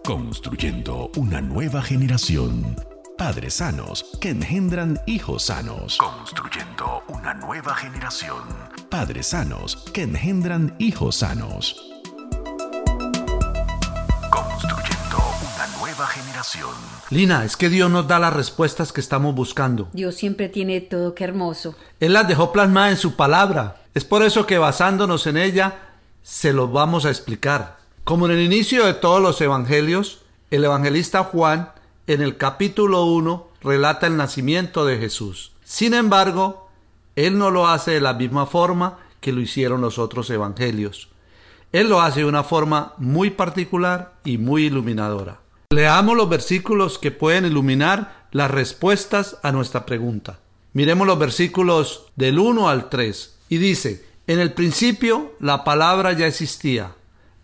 Construyendo 0.05 1.11
una 1.17 1.41
nueva 1.41 1.83
generación. 1.83 2.77
Padres 3.19 3.55
sanos 3.55 4.05
que 4.21 4.29
engendran 4.29 5.01
hijos 5.07 5.45
sanos. 5.45 5.97
Construyendo 5.97 7.03
una 7.09 7.33
nueva 7.33 7.75
generación. 7.75 8.43
Padres 8.91 9.29
sanos 9.29 9.77
que 9.95 10.03
engendran 10.03 10.77
hijos 10.79 11.17
sanos. 11.17 11.95
Construyendo 14.31 15.17
una 15.41 15.79
nueva 15.79 16.07
generación. 16.09 16.69
Lina, 17.09 17.47
es 17.47 17.57
que 17.57 17.71
Dios 17.71 17.91
nos 17.91 18.07
da 18.07 18.19
las 18.19 18.35
respuestas 18.35 18.93
que 18.93 19.01
estamos 19.01 19.35
buscando. 19.35 19.89
Dios 19.95 20.15
siempre 20.15 20.51
tiene 20.51 20.83
todo, 20.83 21.15
qué 21.15 21.25
hermoso. 21.25 21.75
Él 22.01 22.13
las 22.13 22.29
dejó 22.29 22.53
plasmadas 22.53 22.91
en 22.91 22.99
su 22.99 23.17
palabra. 23.17 23.77
Es 23.95 24.05
por 24.05 24.23
eso 24.25 24.47
que 24.47 24.59
basándonos 24.59 25.27
en 25.27 25.39
ella, 25.39 25.79
se 26.23 26.53
los 26.53 26.71
vamos 26.71 27.07
a 27.07 27.11
explicar. 27.11 27.79
Como 28.05 28.27
en 28.27 28.33
el 28.33 28.43
inicio 28.43 28.85
de 28.85 28.93
todos 28.93 29.23
los 29.23 29.41
evangelios, 29.41 30.21
el 30.51 30.65
evangelista 30.65 31.25
Juan, 31.25 31.71
en 32.07 32.23
el 32.23 32.37
capítulo 32.37 33.05
1, 33.05 33.49
relata 33.63 34.07
el 34.07 34.17
nacimiento 34.17 34.85
de 34.85 34.99
Jesús. 34.99 35.53
Sin 35.65 35.95
embargo, 35.95 36.69
él 37.17 37.39
no 37.39 37.51
lo 37.51 37.67
hace 37.67 37.93
de 37.93 38.01
la 38.01 38.15
misma 38.15 38.47
forma 38.47 38.99
que 39.21 39.33
lo 39.33 39.41
hicieron 39.41 39.81
los 39.81 39.99
otros 39.99 40.31
evangelios. 40.31 41.09
Él 41.73 41.89
lo 41.89 42.01
hace 42.01 42.21
de 42.21 42.27
una 42.27 42.45
forma 42.45 42.95
muy 42.99 43.31
particular 43.31 44.15
y 44.25 44.39
muy 44.39 44.67
iluminadora. 44.67 45.41
Leamos 45.71 46.17
los 46.17 46.29
versículos 46.29 46.99
que 46.99 47.11
pueden 47.11 47.45
iluminar 47.45 48.27
las 48.31 48.51
respuestas 48.51 49.39
a 49.43 49.51
nuestra 49.51 49.85
pregunta. 49.85 50.39
Miremos 50.75 51.07
los 51.07 51.19
versículos 51.19 52.07
del 52.15 52.39
1 52.39 52.69
al 52.69 52.89
3 52.89 53.39
y 53.49 53.57
dice, 53.59 54.07
en 54.27 54.39
el 54.39 54.53
principio 54.53 55.35
la 55.41 55.65
palabra 55.65 56.13
ya 56.13 56.27
existía. 56.27 56.93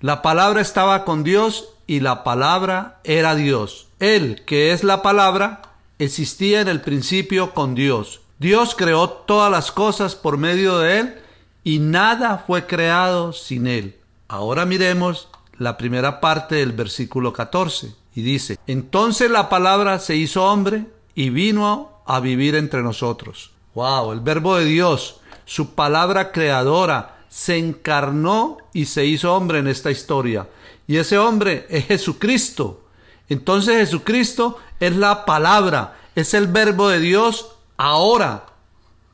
La 0.01 0.23
palabra 0.23 0.61
estaba 0.61 1.05
con 1.05 1.25
Dios 1.25 1.71
y 1.87 2.01
la 2.01 2.25
palabra 2.25 3.01
era 3.05 3.35
Dios. 3.35 3.89
Él, 4.03 4.43
que 4.45 4.73
es 4.73 4.83
la 4.83 5.01
palabra, 5.01 5.63
existía 6.01 6.61
en 6.61 6.67
el 6.67 6.81
principio 6.81 7.55
con 7.55 7.77
Dios. 7.77 8.21
Dios 8.41 8.75
creó 8.75 9.09
todas 9.09 9.49
las 9.49 9.71
cosas 9.71 10.17
por 10.17 10.39
medio 10.39 10.81
de 10.81 10.99
Él 10.99 11.15
y 11.63 11.79
nada 11.79 12.43
fue 12.45 12.67
creado 12.67 13.33
sin 13.33 13.69
Él. 13.69 13.97
Ahora 14.27 14.67
miremos 14.67 15.29
la 15.57 15.77
primera 15.77 16.21
parte 16.21 16.57
del 16.57 16.73
versículo 16.73 17.33
14 17.33 17.95
y 18.17 18.23
dice, 18.23 18.59
entonces 18.67 19.31
la 19.31 19.49
palabra 19.49 20.01
se 20.01 20.17
hizo 20.17 20.45
hombre 20.47 20.87
y 21.15 21.31
vino 21.31 22.03
a 22.05 22.19
vivir 22.19 22.57
entre 22.57 22.83
nosotros. 22.83 23.53
Wow, 23.77 24.11
el 24.11 24.21
verbo 24.21 24.57
de 24.57 24.65
Dios, 24.65 25.21
su 25.45 25.77
palabra 25.77 26.33
creadora, 26.33 27.21
se 27.29 27.57
encarnó 27.57 28.59
y 28.73 28.87
se 28.87 29.07
hizo 29.07 29.33
hombre 29.33 29.61
en 29.61 29.69
esta 29.69 29.93
historia. 29.93 30.49
Y 30.89 30.97
ese 30.97 31.19
hombre 31.19 31.67
es 31.71 31.87
Jesucristo. 31.87 32.82
Entonces 33.29 33.79
Jesucristo 33.79 34.59
es 34.81 34.97
la 34.97 35.25
palabra, 35.25 35.97
es 36.15 36.35
el 36.35 36.47
verbo 36.47 36.89
de 36.89 37.01
Dios 37.01 37.53
ahora. 37.77 38.45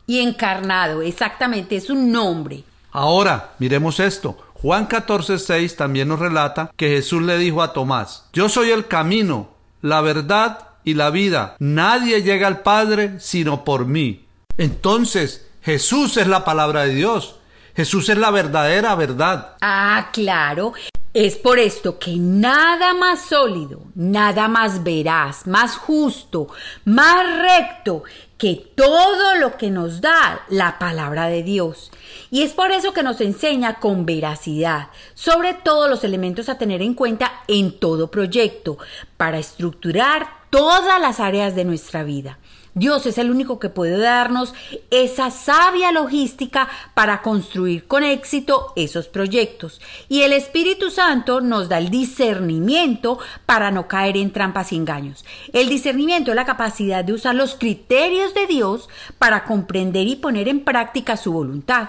Y 0.07 0.21
encarnado, 0.21 1.03
exactamente, 1.03 1.77
es 1.77 1.91
un 1.91 2.11
nombre. 2.11 2.65
Ahora, 2.91 3.53
miremos 3.59 4.01
esto. 4.01 4.37
Juan 4.55 4.89
14:6 4.89 5.77
también 5.77 6.09
nos 6.09 6.19
relata 6.19 6.73
que 6.77 6.89
Jesús 6.89 7.23
le 7.23 7.39
dijo 7.39 7.63
a 7.63 7.73
Tomás, 7.73 8.25
Yo 8.33 8.49
soy 8.49 8.71
el 8.71 8.89
camino, 8.89 9.51
la 9.83 10.01
verdad 10.01 10.69
y 10.83 10.95
la 10.95 11.11
vida. 11.11 11.55
Nadie 11.59 12.23
llega 12.23 12.47
al 12.47 12.63
Padre 12.63 13.21
sino 13.21 13.65
por 13.65 13.87
mí. 13.87 14.27
Entonces, 14.57 15.47
Jesús 15.63 16.17
es 16.17 16.27
la 16.27 16.45
palabra 16.45 16.85
de 16.85 16.95
Dios. 16.95 17.37
Jesús 17.77 18.09
es 18.09 18.19
la 18.19 18.31
verdadera 18.31 18.95
verdad. 18.97 19.57
Ah, 19.61 20.09
claro. 20.13 20.73
Es 21.21 21.35
por 21.35 21.59
esto 21.59 21.99
que 21.99 22.15
nada 22.17 22.95
más 22.95 23.23
sólido, 23.23 23.83
nada 23.97 24.47
más 24.47 24.85
veraz, 24.85 25.49
más 25.49 25.77
justo, 25.77 26.47
más 26.85 27.41
recto 27.41 28.05
que 28.37 28.71
todo 28.77 29.35
lo 29.35 29.57
que 29.57 29.69
nos 29.69 30.01
da 30.01 30.43
la 30.49 30.79
palabra 30.79 31.27
de 31.27 31.43
Dios. 31.43 31.91
Y 32.31 32.43
es 32.43 32.53
por 32.53 32.71
eso 32.71 32.93
que 32.93 33.03
nos 33.03 33.21
enseña 33.21 33.81
con 33.81 34.07
veracidad 34.07 34.91
sobre 35.15 35.55
todos 35.55 35.91
los 35.91 36.05
elementos 36.05 36.49
a 36.49 36.57
tener 36.57 36.83
en 36.83 36.95
cuenta 36.95 37.43
en 37.49 37.81
todo 37.81 38.13
proyecto 38.13 38.79
para 39.17 39.41
estructurar 39.41 40.29
todas 40.51 41.01
las 41.01 41.19
áreas 41.19 41.57
de 41.57 41.65
nuestra 41.65 42.05
vida. 42.05 42.39
Dios 42.79 43.07
es 43.07 43.19
el 43.19 43.31
único 43.31 43.59
que 43.59 43.69
puede 43.69 43.99
darnos 43.99 44.55
esa 44.91 45.31
sabia 45.31 45.93
logística 45.93 46.69
para 46.95 47.23
construir 47.23 47.87
con 47.87 48.05
éxito 48.05 48.73
esos 48.77 49.09
proyectos. 49.09 49.81
Y 50.09 50.23
el 50.23 50.33
Espíritu 50.33 50.91
Santo 50.91 51.41
nos 51.41 51.69
da 51.69 51.79
el 51.79 51.91
discernimiento 51.91 53.19
para 53.47 53.71
no 53.71 53.89
caer 53.89 54.17
en 54.17 54.33
trampas 54.33 54.73
y 54.73 54.77
engaños. 54.77 55.25
El 55.53 55.69
discernimiento 55.69 56.31
es 56.31 56.37
la 56.37 56.47
capacidad 56.47 57.05
de 57.05 57.13
usar 57.13 57.35
los 57.35 57.55
criterios 57.57 58.35
de 58.35 58.47
Dios 58.47 58.89
para 59.19 59.45
comprender 59.45 60.07
y 60.07 60.17
poner 60.17 60.49
en 60.49 60.61
práctica 60.61 61.17
su 61.17 61.33
voluntad. 61.33 61.89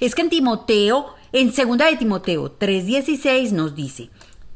Es 0.00 0.14
que 0.14 0.22
en 0.22 0.30
Timoteo, 0.30 1.14
en 1.32 1.48
2 1.48 1.78
de 1.78 1.96
Timoteo 1.96 2.56
3:16 2.58 3.52
nos 3.52 3.74
dice, 3.74 4.10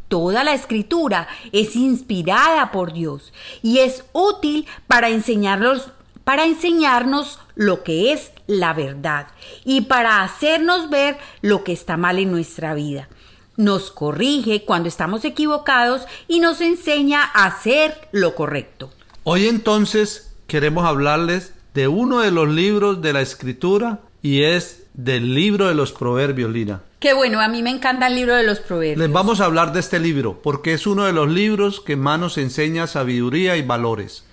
Toda 0.09 0.45
la 0.45 0.55
escritura 0.55 1.29
es 1.53 1.77
inspirada 1.77 2.71
por 2.71 2.93
Dios 2.93 3.33
y 3.63 3.79
es 3.79 4.05
útil 4.13 4.67
para 4.87 5.09
enseñarnos, 5.09 5.91
para 6.25 6.45
enseñarnos 6.45 7.39
lo 7.55 7.83
que 7.83 8.13
es 8.13 8.33
la 8.47 8.73
verdad 8.75 9.29
y 9.65 9.83
para 9.83 10.23
hacernos 10.23 10.91
ver 10.91 11.17
lo 11.41 11.65
que 11.65 11.73
está 11.73 11.97
mal 11.97 12.19
en 12.19 12.31
nuestra 12.31 12.75
vida. 12.75 13.09
Nos 13.57 13.91
corrige 13.91 14.65
cuando 14.65 14.89
estamos 14.89 15.25
equivocados 15.25 16.03
y 16.29 16.41
nos 16.41 16.61
enseña 16.61 17.23
a 17.23 17.47
hacer 17.47 18.09
lo 18.13 18.35
correcto. 18.35 18.91
Hoy 19.23 19.47
entonces 19.47 20.35
queremos 20.47 20.85
hablarles 20.85 21.55
de 21.73 21.89
uno 21.89 22.21
de 22.21 22.31
los 22.31 22.49
libros 22.49 23.01
de 23.01 23.13
la 23.13 23.21
escritura 23.21 24.01
y 24.23 24.43
es 24.43 24.87
del 24.95 25.35
libro 25.35 25.69
de 25.69 25.75
los 25.75 25.93
proverbios, 25.93 26.51
Lina. 26.51 26.83
Qué 27.05 27.13
bueno, 27.13 27.43
a 27.43 27.49
mí 27.49 27.63
me 27.63 27.69
encanta 27.69 28.07
el 28.07 28.15
libro 28.15 28.35
de 28.35 28.45
los 28.45 28.61
proverbios. 28.61 28.97
Les 28.97 29.13
vamos 29.13 29.43
a 29.43 29.45
hablar 29.45 29.75
de 29.75 29.81
este 29.81 30.01
libro 30.01 30.41
porque 30.43 30.73
es 30.73 30.87
uno 30.87 31.05
de 31.05 31.13
los 31.13 31.29
libros 31.29 31.83
que 31.83 31.97
más 31.97 32.19
nos 32.19 32.39
enseña 32.39 32.87
sabiduría 32.87 33.59
y 33.59 33.63
valores. 33.63 34.25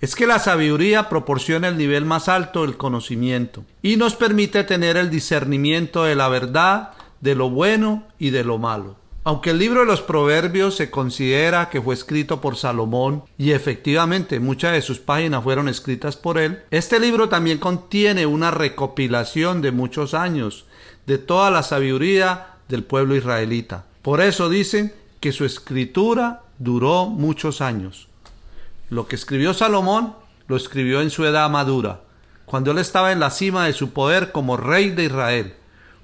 Es 0.00 0.16
que 0.16 0.26
la 0.26 0.40
sabiduría 0.40 1.08
proporciona 1.08 1.68
el 1.68 1.78
nivel 1.78 2.04
más 2.04 2.28
alto 2.28 2.62
del 2.62 2.76
conocimiento 2.76 3.62
y 3.80 3.94
nos 3.94 4.16
permite 4.16 4.64
tener 4.64 4.96
el 4.96 5.08
discernimiento 5.08 6.02
de 6.02 6.16
la 6.16 6.28
verdad, 6.28 6.94
de 7.20 7.36
lo 7.36 7.48
bueno 7.48 8.08
y 8.18 8.30
de 8.30 8.42
lo 8.42 8.58
malo. 8.58 8.96
Aunque 9.22 9.50
el 9.50 9.60
libro 9.60 9.80
de 9.80 9.86
los 9.86 10.02
Proverbios 10.02 10.74
se 10.74 10.90
considera 10.90 11.68
que 11.68 11.80
fue 11.80 11.94
escrito 11.94 12.40
por 12.40 12.56
Salomón 12.56 13.22
y 13.38 13.52
efectivamente 13.52 14.40
muchas 14.40 14.72
de 14.72 14.82
sus 14.82 14.98
páginas 14.98 15.44
fueron 15.44 15.68
escritas 15.68 16.16
por 16.16 16.38
él, 16.38 16.62
este 16.72 16.98
libro 16.98 17.28
también 17.28 17.58
contiene 17.58 18.26
una 18.26 18.50
recopilación 18.50 19.62
de 19.62 19.70
muchos 19.70 20.12
años 20.12 20.64
de 21.06 21.18
toda 21.18 21.50
la 21.50 21.62
sabiduría 21.62 22.48
del 22.68 22.84
pueblo 22.84 23.14
israelita. 23.14 23.84
Por 24.02 24.20
eso 24.20 24.48
dicen 24.48 24.94
que 25.20 25.32
su 25.32 25.44
escritura 25.44 26.42
duró 26.58 27.06
muchos 27.06 27.60
años. 27.60 28.08
Lo 28.90 29.08
que 29.08 29.16
escribió 29.16 29.54
Salomón 29.54 30.14
lo 30.48 30.56
escribió 30.56 31.00
en 31.00 31.10
su 31.10 31.24
edad 31.24 31.50
madura, 31.50 32.00
cuando 32.44 32.70
él 32.70 32.78
estaba 32.78 33.12
en 33.12 33.20
la 33.20 33.30
cima 33.30 33.66
de 33.66 33.72
su 33.72 33.90
poder 33.90 34.30
como 34.32 34.56
rey 34.56 34.90
de 34.90 35.04
Israel. 35.04 35.54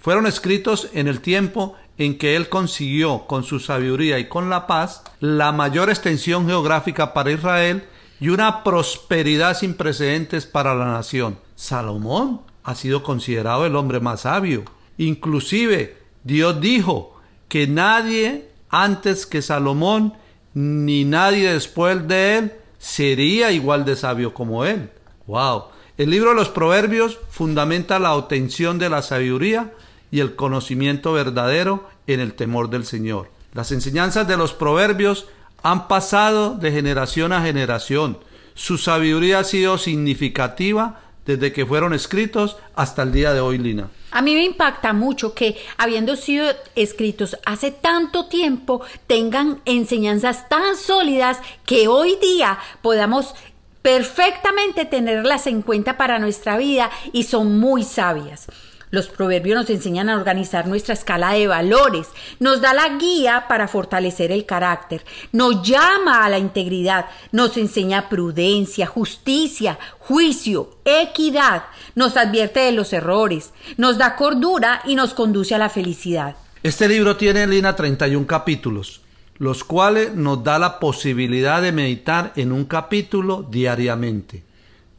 Fueron 0.01 0.27
escritos 0.27 0.88
en 0.93 1.07
el 1.07 1.21
tiempo 1.21 1.77
en 1.97 2.19
que 2.19 2.35
él 2.35 2.49
consiguió 2.49 3.27
con 3.27 3.45
su 3.45 3.61
sabiduría 3.61 4.19
y 4.19 4.29
con 4.29 4.51
la 4.51 4.67
paz 4.67 5.05
la 5.21 5.53
mayor 5.53 5.91
extensión 5.91 6.47
geográfica 6.47 7.15
para 7.15 7.31
Israel 7.31 7.85
y 8.19 8.31
una 8.31 8.65
prosperidad 8.65 9.57
sin 9.57 9.75
precedentes 9.75 10.47
para 10.47 10.75
la 10.75 10.87
nación. 10.87 11.38
Salomón 11.55 12.41
ha 12.65 12.75
sido 12.75 13.03
considerado 13.03 13.67
el 13.67 13.77
hombre 13.77 14.01
más 14.01 14.23
sabio. 14.23 14.65
Inclusive 14.98 15.96
Dios 16.24 16.61
dijo 16.61 17.20
que 17.48 17.66
nadie 17.66 18.48
antes 18.68 19.26
que 19.26 19.42
Salomón 19.42 20.14
ni 20.55 21.05
nadie 21.05 21.52
después 21.52 22.07
de 22.09 22.38
él 22.38 22.52
sería 22.78 23.52
igual 23.52 23.85
de 23.85 23.96
sabio 23.96 24.35
como 24.35 24.64
él. 24.64 24.90
Wow. 25.26 25.64
El 25.98 26.11
libro 26.11 26.31
de 26.31 26.37
los 26.37 26.48
Proverbios 26.48 27.18
fundamenta 27.31 27.98
la 27.98 28.14
obtención 28.14 28.78
de 28.78 28.90
la 28.90 29.02
sabiduría 29.02 29.72
y 30.11 30.20
el 30.20 30.37
conocimiento 30.37 31.12
verdadero 31.12 31.88
en 32.07 32.20
el 32.20 32.35
temor 32.35 32.70
del 32.70 32.85
Señor. 32.85 33.31
Las 33.55 33.72
enseñanzas 33.72 34.26
de 34.26 34.37
los 34.37 34.52
proverbios 34.52 35.26
han 35.62 35.88
pasado 35.88 36.55
de 36.55 36.72
generación 36.72 37.33
a 37.33 37.42
generación. 37.42 38.18
Su 38.55 38.78
sabiduría 38.78 39.40
ha 39.40 39.44
sido 39.44 39.78
significativa 39.78 41.00
desde 41.24 41.52
que 41.52 41.66
fueron 41.66 41.94
escritos 41.94 42.56
hasta 42.74 43.02
el 43.02 43.12
día 43.12 43.32
de 43.32 43.40
hoy, 43.40 43.58
Lina. 43.58 43.90
A 44.11 44.20
mí 44.22 44.35
me 44.35 44.44
impacta 44.44 44.92
mucho 44.92 45.35
que, 45.35 45.56
habiendo 45.78 46.16
sido 46.16 46.52
escritos 46.74 47.37
hace 47.46 47.70
tanto 47.70 48.26
tiempo, 48.26 48.82
tengan 49.06 49.61
enseñanzas 49.64 50.48
tan 50.48 50.76
sólidas 50.76 51.38
que 51.64 51.88
hoy 51.88 52.16
día 52.20 52.58
podamos 52.82 53.35
perfectamente 53.80 54.85
tenerlas 54.85 55.46
en 55.46 55.62
cuenta 55.62 55.96
para 55.96 56.18
nuestra 56.18 56.56
vida 56.56 56.90
y 57.12 57.24
son 57.24 57.58
muy 57.58 57.82
sabias. 57.82 58.48
Los 58.92 59.09
proverbios 59.09 59.59
nos 59.59 59.70
enseñan 59.70 60.11
a 60.11 60.16
organizar 60.16 60.66
nuestra 60.66 60.92
escala 60.92 61.33
de 61.33 61.46
valores, 61.46 62.09
nos 62.40 62.61
da 62.61 62.74
la 62.74 62.98
guía 62.98 63.46
para 63.48 63.66
fortalecer 63.66 64.31
el 64.31 64.44
carácter, 64.44 65.02
nos 65.33 65.66
llama 65.66 66.26
a 66.26 66.28
la 66.28 66.38
integridad, 66.38 67.07
nos 67.33 67.57
enseña 67.57 68.11
prudencia, 68.11 68.87
justicia, 68.87 69.78
juicio, 69.98 70.76
equidad, 70.85 71.62
nos 71.94 72.18
advierte 72.18 72.61
de 72.61 72.72
los 72.72 72.92
errores, 72.92 73.55
nos 73.78 73.96
da 73.96 74.14
cordura 74.14 74.83
y 74.85 74.94
nos 74.94 75.14
conduce 75.14 75.55
a 75.55 75.59
la 75.59 75.70
felicidad. 75.70 76.37
Este 76.62 76.87
libro 76.87 77.16
tiene, 77.16 77.46
Lina, 77.46 77.74
31 77.74 78.26
capítulos, 78.26 79.00
los 79.38 79.64
cuales 79.64 80.12
nos 80.12 80.44
da 80.44 80.59
la 80.59 80.78
posibilidad 80.78 81.62
de 81.62 81.72
meditar 81.72 82.35
en 82.37 82.52
un 82.52 82.66
capítulo 82.66 83.42
diariamente 83.50 84.52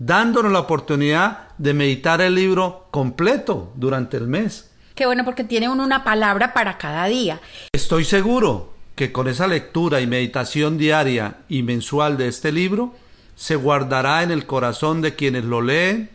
dándonos 0.05 0.51
la 0.51 0.59
oportunidad 0.59 1.49
de 1.57 1.73
meditar 1.73 2.19
el 2.21 2.35
libro 2.35 2.87
completo 2.91 3.71
durante 3.75 4.17
el 4.17 4.27
mes. 4.27 4.69
Qué 4.95 5.05
bueno 5.05 5.23
porque 5.23 5.43
tiene 5.43 5.69
uno 5.69 5.83
una 5.83 6.03
palabra 6.03 6.53
para 6.53 6.77
cada 6.77 7.05
día. 7.05 7.39
Estoy 7.71 8.03
seguro 8.03 8.73
que 8.95 9.11
con 9.11 9.27
esa 9.27 9.47
lectura 9.47 10.01
y 10.01 10.07
meditación 10.07 10.77
diaria 10.77 11.37
y 11.49 11.63
mensual 11.63 12.17
de 12.17 12.27
este 12.27 12.51
libro, 12.51 12.93
se 13.35 13.55
guardará 13.55 14.21
en 14.21 14.31
el 14.31 14.45
corazón 14.45 15.01
de 15.01 15.15
quienes 15.15 15.45
lo 15.45 15.61
leen 15.61 16.09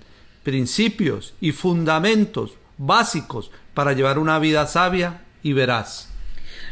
principios 0.44 1.34
y 1.40 1.52
fundamentos 1.52 2.52
básicos 2.76 3.50
para 3.74 3.94
llevar 3.94 4.18
una 4.18 4.38
vida 4.38 4.66
sabia 4.66 5.22
y 5.42 5.54
veraz. 5.54 6.10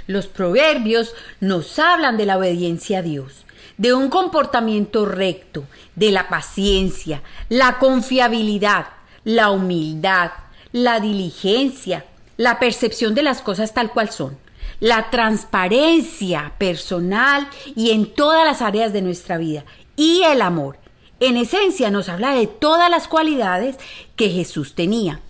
Los 0.07 0.29
proverbios 0.29 1.15
nos 1.41 1.79
hablan 1.81 2.17
de 2.17 2.27
la 2.27 2.39
obediencia 2.39 2.99
a 2.99 3.03
Dios 3.03 3.46
de 3.79 3.95
un 3.95 4.09
comportamiento 4.09 5.05
recto, 5.07 5.65
de 5.95 6.11
la 6.11 6.29
paciencia, 6.29 7.23
la 7.49 7.79
confiabilidad, 7.79 8.87
la 9.25 9.51
humildad, 9.51 10.31
la 10.73 11.01
diligencia, 11.01 12.05
la 12.37 12.59
percepción 12.59 13.15
de 13.15 13.23
las 13.23 13.43
cosas 13.43 13.75
tal 13.75 13.91
cual 13.91 14.11
son, 14.11 14.39
la 14.81 15.11
transparencia 15.11 16.53
personal 16.59 17.49
y 17.75 17.91
en 17.91 18.13
todas 18.15 18.45
las 18.45 18.63
áreas 18.63 18.93
de 18.93 19.03
nuestra 19.03 19.39
vida 19.39 19.65
y 19.97 20.23
el 20.23 20.43
amor. 20.43 20.79
En 21.19 21.37
esencia 21.37 21.91
nos 21.91 22.09
habla 22.11 22.35
de 22.35 22.47
todas 22.47 22.91
las 22.91 23.09
cualidades 23.09 23.77
que 24.17 24.29
Jesús 24.29 24.75
tenía 24.75 25.21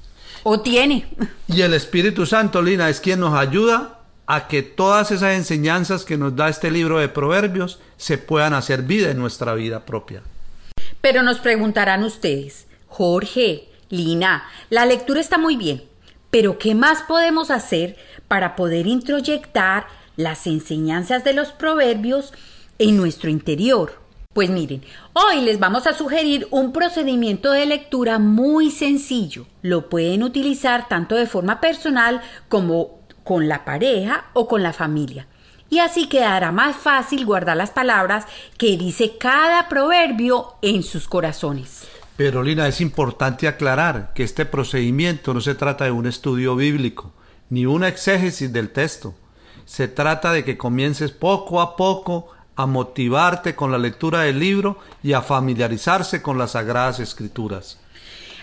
o 0.42 0.60
tiene. 0.60 1.06
Y 1.46 1.62
el 1.62 1.74
Espíritu 1.74 2.26
Santo, 2.26 2.60
Lina, 2.60 2.88
es 2.88 3.00
quien 3.00 3.20
nos 3.20 3.34
ayuda 3.34 3.95
a 4.26 4.48
que 4.48 4.62
todas 4.62 5.10
esas 5.10 5.34
enseñanzas 5.34 6.04
que 6.04 6.16
nos 6.16 6.34
da 6.34 6.48
este 6.48 6.70
libro 6.70 6.98
de 6.98 7.08
Proverbios 7.08 7.78
se 7.96 8.18
puedan 8.18 8.54
hacer 8.54 8.82
vida 8.82 9.10
en 9.10 9.18
nuestra 9.18 9.54
vida 9.54 9.84
propia. 9.84 10.22
Pero 11.00 11.22
nos 11.22 11.38
preguntarán 11.38 12.02
ustedes, 12.02 12.66
Jorge, 12.88 13.68
Lina, 13.88 14.44
la 14.70 14.86
lectura 14.86 15.20
está 15.20 15.38
muy 15.38 15.56
bien, 15.56 15.84
pero 16.30 16.58
¿qué 16.58 16.74
más 16.74 17.02
podemos 17.02 17.50
hacer 17.50 17.96
para 18.26 18.56
poder 18.56 18.86
introyectar 18.86 19.86
las 20.16 20.46
enseñanzas 20.46 21.22
de 21.22 21.32
los 21.32 21.52
proverbios 21.52 22.32
en 22.78 22.96
nuestro 22.96 23.30
interior? 23.30 24.06
Pues 24.32 24.50
miren, 24.50 24.82
hoy 25.14 25.40
les 25.40 25.58
vamos 25.58 25.86
a 25.86 25.94
sugerir 25.94 26.46
un 26.50 26.72
procedimiento 26.72 27.52
de 27.52 27.64
lectura 27.64 28.18
muy 28.18 28.70
sencillo. 28.70 29.46
Lo 29.62 29.88
pueden 29.88 30.22
utilizar 30.22 30.88
tanto 30.88 31.14
de 31.14 31.26
forma 31.26 31.58
personal 31.58 32.20
como 32.50 32.95
con 33.26 33.48
la 33.48 33.64
pareja 33.64 34.26
o 34.34 34.46
con 34.46 34.62
la 34.62 34.72
familia. 34.72 35.26
Y 35.68 35.80
así 35.80 36.08
quedará 36.08 36.52
más 36.52 36.76
fácil 36.76 37.26
guardar 37.26 37.56
las 37.56 37.70
palabras 37.70 38.24
que 38.56 38.76
dice 38.76 39.18
cada 39.18 39.68
proverbio 39.68 40.54
en 40.62 40.84
sus 40.84 41.08
corazones. 41.08 41.88
Pero 42.16 42.44
Lina, 42.44 42.68
es 42.68 42.80
importante 42.80 43.48
aclarar 43.48 44.12
que 44.14 44.22
este 44.22 44.46
procedimiento 44.46 45.34
no 45.34 45.40
se 45.40 45.56
trata 45.56 45.86
de 45.86 45.90
un 45.90 46.06
estudio 46.06 46.54
bíblico, 46.54 47.12
ni 47.50 47.66
una 47.66 47.88
exégesis 47.88 48.52
del 48.52 48.70
texto. 48.70 49.16
Se 49.64 49.88
trata 49.88 50.30
de 50.30 50.44
que 50.44 50.56
comiences 50.56 51.10
poco 51.10 51.60
a 51.60 51.74
poco 51.74 52.28
a 52.54 52.66
motivarte 52.66 53.56
con 53.56 53.72
la 53.72 53.78
lectura 53.78 54.20
del 54.20 54.38
libro 54.38 54.78
y 55.02 55.14
a 55.14 55.20
familiarizarse 55.20 56.22
con 56.22 56.38
las 56.38 56.52
sagradas 56.52 57.00
escrituras. 57.00 57.80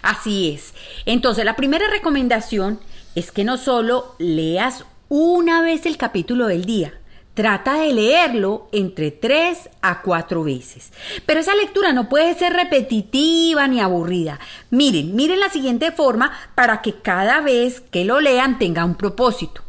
Así 0.02 0.52
es. 0.52 0.74
Entonces, 1.06 1.46
la 1.46 1.56
primera 1.56 1.90
recomendación 1.90 2.80
es 3.16 3.32
que 3.32 3.44
no 3.44 3.58
solo 3.58 4.16
leas 4.18 4.86
una 5.10 5.62
vez 5.62 5.86
el 5.86 5.98
capítulo 5.98 6.48
del 6.48 6.66
día, 6.66 6.94
Trata 7.34 7.80
de 7.80 7.92
leerlo 7.94 8.68
entre 8.72 9.10
tres 9.10 9.68
a 9.82 10.04
cuatro 10.04 10.44
veces. 10.44 10.94
Pero 11.26 11.40
esa 11.40 11.56
lectura 11.56 11.92
no 11.92 12.08
puede 12.08 12.36
ser 12.36 12.54
repetitiva 12.54 13.68
ni 13.68 13.80
aburrida. 13.80 14.40
Miren, 14.70 15.16
miren 15.16 15.40
la 15.40 15.50
siguiente 15.50 15.92
forma 15.92 16.32
para 16.54 16.84
que 16.84 16.94
cada 17.02 17.42
vez 17.42 17.82
que 17.82 18.06
lo 18.06 18.22
lean 18.22 18.60
tenga 18.60 18.86
un 18.86 18.94
propósito. 18.94 19.62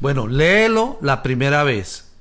Bueno, 0.00 0.28
léelo 0.28 0.98
la 1.00 1.22
primera 1.22 1.64
vez. 1.64 2.12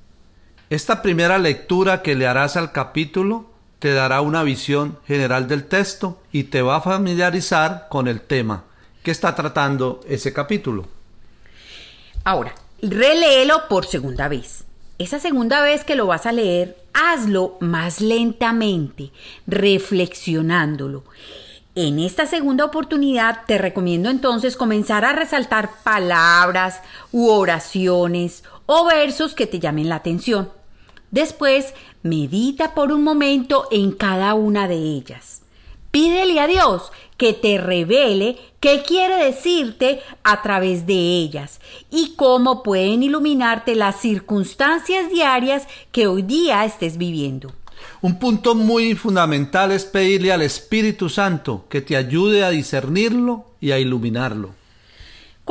Esta 0.70 1.02
primera 1.02 1.38
lectura 1.38 2.02
que 2.02 2.16
le 2.16 2.26
harás 2.26 2.56
al 2.56 2.72
capítulo 2.72 3.52
te 3.80 3.92
dará 3.94 4.22
una 4.22 4.42
visión 4.42 5.00
general 5.06 5.50
del 5.50 5.66
texto 5.66 6.22
y 6.32 6.44
te 6.44 6.62
va 6.62 6.78
a 6.78 6.82
familiarizar 6.82 7.88
con 7.90 8.08
el 8.08 8.22
tema 8.22 8.64
que 9.04 9.12
está 9.12 9.36
tratando 9.36 10.02
ese 10.08 10.34
capítulo. 10.34 10.88
Ahora, 12.24 12.54
reléelo 12.82 13.68
por 13.68 13.86
segunda 13.86 14.28
vez. 14.28 14.64
Esa 15.00 15.20
segunda 15.20 15.62
vez 15.62 15.84
que 15.84 15.96
lo 15.96 16.06
vas 16.06 16.28
a 16.28 16.32
leer, 16.32 16.78
hazlo 16.94 17.58
más 17.60 18.02
lentamente, 18.02 19.12
reflexionándolo. 19.48 21.04
En 21.74 22.00
esta 22.00 22.26
segunda 22.26 22.66
oportunidad 22.66 23.46
te 23.48 23.58
recomiendo 23.58 24.10
entonces 24.10 24.58
comenzar 24.58 25.06
a 25.06 25.14
resaltar 25.14 25.72
palabras 25.84 26.82
u 27.12 27.30
oraciones 27.30 28.44
o 28.66 28.86
versos 28.86 29.34
que 29.34 29.48
te 29.48 29.60
llamen 29.60 29.90
la 29.90 29.96
atención. 29.96 30.52
Después, 31.12 31.74
medita 32.04 32.74
por 32.74 32.92
un 32.92 33.04
momento 33.04 33.68
en 33.72 33.94
cada 33.94 34.34
una 34.34 34.68
de 34.68 34.76
ellas. 34.76 35.41
Pídele 35.92 36.40
a 36.40 36.48
Dios 36.48 36.92
que 37.18 37.34
te 37.34 37.58
revele 37.58 38.38
qué 38.60 38.82
quiere 38.82 39.16
decirte 39.26 40.02
a 40.24 40.42
través 40.42 40.86
de 40.86 40.94
ellas 40.94 41.60
y 41.92 42.14
cómo 42.16 42.64
pueden 42.64 43.04
iluminarte 43.04 43.76
las 43.76 44.00
circunstancias 44.00 45.10
diarias 45.10 45.68
que 45.92 46.08
hoy 46.08 46.22
día 46.22 46.64
estés 46.64 46.98
viviendo. 46.98 47.52
Un 48.02 48.18
punto 48.20 48.56
muy 48.56 48.96
fundamental 48.96 49.72
es 49.72 49.86
pedirle 49.86 50.32
al 50.32 50.42
Espíritu 50.42 51.10
Santo 51.10 51.66
que 51.70 51.82
te 51.82 51.98
ayude 51.98 52.44
a 52.44 52.50
discernirlo 52.50 53.46
y 53.60 53.72
a 53.72 53.80
iluminarlo. 53.80 54.61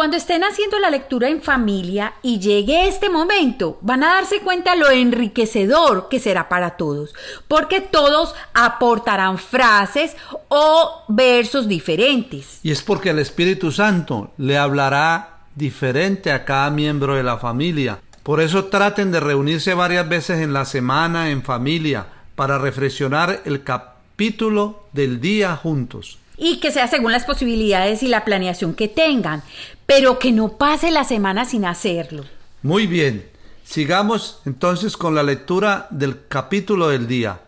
Cuando 0.00 0.16
estén 0.16 0.44
haciendo 0.44 0.78
la 0.78 0.88
lectura 0.88 1.28
en 1.28 1.42
familia 1.42 2.14
y 2.22 2.38
llegue 2.38 2.88
este 2.88 3.10
momento, 3.10 3.76
van 3.82 4.02
a 4.02 4.14
darse 4.14 4.40
cuenta 4.40 4.74
lo 4.74 4.88
enriquecedor 4.88 6.08
que 6.08 6.18
será 6.18 6.48
para 6.48 6.78
todos, 6.78 7.14
porque 7.48 7.82
todos 7.82 8.34
aportarán 8.54 9.36
frases 9.36 10.16
o 10.48 11.04
versos 11.08 11.68
diferentes. 11.68 12.60
Y 12.62 12.70
es 12.70 12.80
porque 12.80 13.10
el 13.10 13.18
Espíritu 13.18 13.70
Santo 13.72 14.30
le 14.38 14.56
hablará 14.56 15.40
diferente 15.54 16.32
a 16.32 16.46
cada 16.46 16.70
miembro 16.70 17.16
de 17.16 17.22
la 17.22 17.36
familia. 17.36 17.98
Por 18.22 18.40
eso 18.40 18.64
traten 18.64 19.12
de 19.12 19.20
reunirse 19.20 19.74
varias 19.74 20.08
veces 20.08 20.40
en 20.40 20.54
la 20.54 20.64
semana 20.64 21.28
en 21.28 21.42
familia 21.42 22.06
para 22.36 22.56
reflexionar 22.56 23.42
el 23.44 23.64
capítulo 23.64 24.86
del 24.94 25.20
día 25.20 25.56
juntos 25.56 26.20
y 26.40 26.58
que 26.58 26.72
sea 26.72 26.88
según 26.88 27.12
las 27.12 27.24
posibilidades 27.24 28.02
y 28.02 28.08
la 28.08 28.24
planeación 28.24 28.74
que 28.74 28.88
tengan, 28.88 29.42
pero 29.84 30.18
que 30.18 30.32
no 30.32 30.56
pase 30.56 30.90
la 30.90 31.04
semana 31.04 31.44
sin 31.44 31.66
hacerlo. 31.66 32.24
Muy 32.62 32.86
bien, 32.86 33.28
sigamos 33.62 34.40
entonces 34.46 34.96
con 34.96 35.14
la 35.14 35.22
lectura 35.22 35.86
del 35.90 36.26
capítulo 36.28 36.88
del 36.88 37.06
día. 37.06 37.42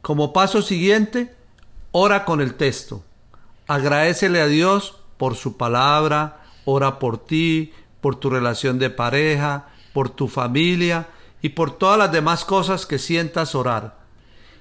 Como 0.00 0.32
paso 0.32 0.62
siguiente, 0.62 1.34
ora 1.92 2.24
con 2.24 2.40
el 2.40 2.54
texto. 2.54 3.04
Agradecele 3.66 4.40
a 4.40 4.46
Dios 4.46 4.96
por 5.18 5.36
su 5.36 5.58
palabra, 5.58 6.42
ora 6.64 6.98
por 6.98 7.18
ti, 7.26 7.72
por 8.00 8.16
tu 8.16 8.30
relación 8.30 8.78
de 8.78 8.88
pareja, 8.88 9.68
por 9.92 10.08
tu 10.08 10.28
familia 10.28 11.08
y 11.42 11.50
por 11.50 11.76
todas 11.76 11.98
las 11.98 12.10
demás 12.10 12.46
cosas 12.46 12.86
que 12.86 12.98
sientas 12.98 13.54
orar. 13.54 13.98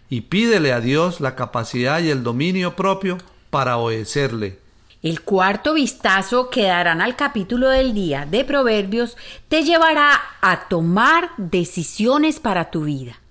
Y 0.10 0.22
pídele 0.22 0.74
a 0.74 0.82
Dios 0.82 1.22
la 1.22 1.36
capacidad 1.36 2.02
y 2.02 2.10
el 2.10 2.24
dominio 2.24 2.76
propio 2.76 3.18
para 3.54 3.78
obedecerle. 3.78 4.58
El 5.04 5.22
cuarto 5.22 5.76
vistazo 5.76 6.50
que 6.50 6.64
darán 6.64 7.02
al 7.02 7.16
capítulo 7.16 7.70
del 7.70 7.94
día 7.94 8.26
de 8.26 8.44
Proverbios 8.44 9.16
te 9.48 9.64
llevará 9.64 10.20
a 10.42 10.68
tomar 10.70 11.30
decisiones 11.38 12.40
para 12.40 12.72
tu 12.72 12.86
vida. 12.86 13.22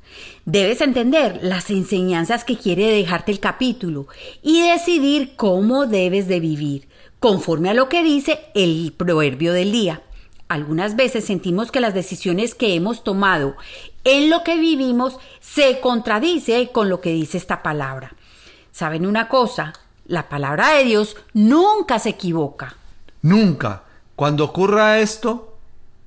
Debes 0.44 0.80
entender 0.80 1.40
las 1.42 1.70
enseñanzas 1.70 2.44
que 2.44 2.56
quiere 2.56 2.86
dejarte 2.86 3.32
el 3.32 3.40
capítulo 3.40 4.06
y 4.42 4.62
decidir 4.62 5.34
cómo 5.34 5.86
debes 5.86 6.28
de 6.28 6.38
vivir, 6.38 6.88
conforme 7.18 7.70
a 7.70 7.74
lo 7.74 7.88
que 7.88 8.04
dice 8.04 8.38
el 8.54 8.94
proverbio 8.96 9.52
del 9.52 9.72
día. 9.72 10.02
Algunas 10.46 10.94
veces 10.94 11.24
sentimos 11.24 11.72
que 11.72 11.80
las 11.80 11.94
decisiones 11.94 12.54
que 12.54 12.76
hemos 12.76 13.02
tomado 13.02 13.56
en 14.04 14.30
lo 14.30 14.44
que 14.44 14.56
vivimos 14.56 15.18
se 15.40 15.80
contradice 15.80 16.70
con 16.70 16.88
lo 16.88 17.00
que 17.00 17.10
dice 17.10 17.38
esta 17.38 17.60
palabra. 17.64 18.14
¿Saben 18.70 19.04
una 19.04 19.28
cosa? 19.28 19.72
La 20.06 20.28
palabra 20.28 20.70
de 20.74 20.84
Dios 20.84 21.16
nunca 21.32 21.98
se 21.98 22.10
equivoca. 22.10 22.76
Nunca. 23.22 23.84
Cuando 24.16 24.44
ocurra 24.44 24.98
esto, 24.98 25.56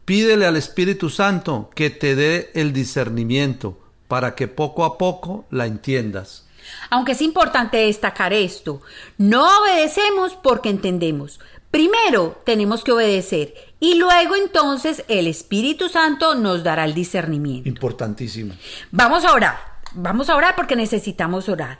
pídele 0.03 0.45
al 0.45 0.57
Espíritu 0.57 1.09
Santo 1.09 1.69
que 1.73 1.89
te 1.89 2.15
dé 2.15 2.51
el 2.53 2.73
discernimiento 2.73 3.77
para 4.07 4.35
que 4.35 4.47
poco 4.47 4.85
a 4.85 4.97
poco 4.97 5.45
la 5.49 5.65
entiendas. 5.65 6.45
Aunque 6.89 7.13
es 7.13 7.21
importante 7.21 7.77
destacar 7.77 8.33
esto, 8.33 8.81
no 9.17 9.47
obedecemos 9.61 10.35
porque 10.35 10.69
entendemos. 10.69 11.39
Primero 11.71 12.41
tenemos 12.45 12.83
que 12.83 12.91
obedecer 12.91 13.53
y 13.79 13.95
luego 13.95 14.35
entonces 14.35 15.03
el 15.07 15.27
Espíritu 15.27 15.89
Santo 15.89 16.35
nos 16.35 16.63
dará 16.63 16.85
el 16.85 16.93
discernimiento. 16.93 17.67
Importantísimo. 17.69 18.53
Vamos 18.91 19.25
a 19.25 19.33
orar. 19.33 19.75
Vamos 19.93 20.29
a 20.29 20.35
orar 20.35 20.55
porque 20.55 20.75
necesitamos 20.75 21.47
orar 21.47 21.79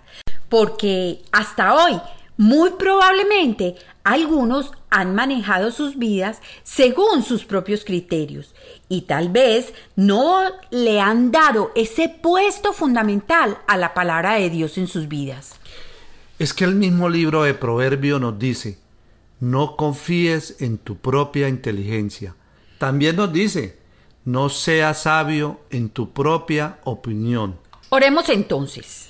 porque 0.56 1.22
hasta 1.34 1.74
hoy 1.74 2.00
muy 2.38 2.70
probablemente 2.80 3.76
algunos 4.06 4.72
han 4.90 5.14
manejado 5.14 5.70
sus 5.70 5.98
vidas 5.98 6.40
según 6.64 7.24
sus 7.24 7.44
propios 7.44 7.84
criterios 7.84 8.56
y 8.88 9.02
tal 9.02 9.28
vez 9.28 9.74
no 9.98 10.44
le 10.72 11.02
han 11.02 11.34
dado 11.34 11.74
ese 11.76 12.08
puesto 12.08 12.72
fundamental 12.72 13.58
a 13.68 13.76
la 13.76 13.94
palabra 13.94 14.36
de 14.36 14.50
Dios 14.50 14.78
en 14.78 14.88
sus 14.88 15.10
vidas. 15.10 15.56
Es 16.40 16.54
que 16.54 16.64
el 16.64 16.76
mismo 16.76 17.10
libro 17.10 17.44
de 17.44 17.54
Proverbio 17.54 18.18
nos 18.18 18.40
dice, 18.40 18.80
no 19.42 19.76
confíes 19.76 20.62
en 20.62 20.78
tu 20.78 20.96
propia 20.96 21.50
inteligencia. 21.50 22.34
También 22.78 23.18
nos 23.18 23.34
dice, 23.34 23.78
no 24.24 24.48
seas 24.48 25.02
sabio 25.02 25.60
en 25.70 25.90
tu 25.90 26.14
propia 26.14 26.80
opinión. 26.86 27.60
Oremos 27.90 28.30
entonces. 28.30 29.10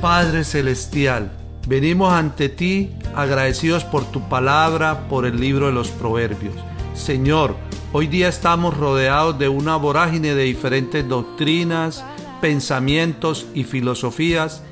Padre 0.00 0.44
Celestial, 0.44 1.32
venimos 1.66 2.12
ante 2.12 2.50
ti 2.50 2.90
agradecidos 3.14 3.82
por 3.84 4.04
tu 4.04 4.28
palabra, 4.28 5.08
por 5.08 5.24
el 5.24 5.40
libro 5.40 5.66
de 5.66 5.72
los 5.72 5.88
Proverbios. 5.88 6.54
Señor, 6.94 7.56
hoy 7.92 8.06
día 8.06 8.28
estamos 8.28 8.76
rodeados 8.76 9.38
de 9.38 9.48
una 9.48 9.76
vorágine 9.76 10.34
de 10.34 10.44
diferentes 10.44 11.08
doctrinas, 11.08 12.04
pensamientos 12.42 13.46
y 13.54 13.64
filosofías, 13.64 14.62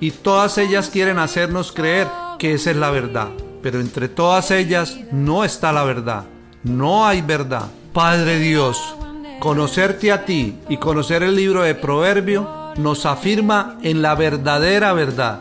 y 0.00 0.10
todas 0.10 0.58
ellas 0.58 0.90
quieren 0.90 1.18
hacernos 1.18 1.72
creer 1.72 2.06
que 2.38 2.52
esa 2.52 2.70
es 2.70 2.76
la 2.76 2.90
verdad. 2.90 3.28
Pero 3.62 3.80
entre 3.80 4.08
todas 4.08 4.50
ellas 4.50 4.98
no 5.10 5.44
está 5.44 5.72
la 5.72 5.84
verdad, 5.84 6.24
no 6.62 7.06
hay 7.06 7.22
verdad. 7.22 7.70
Padre 7.94 8.38
Dios, 8.38 8.94
conocerte 9.40 10.12
a 10.12 10.26
ti 10.26 10.56
y 10.68 10.76
conocer 10.76 11.22
el 11.22 11.34
libro 11.34 11.62
de 11.62 11.74
Proverbio 11.74 12.63
nos 12.76 13.06
afirma 13.06 13.78
en 13.82 14.02
la 14.02 14.14
verdadera 14.14 14.92
verdad 14.92 15.40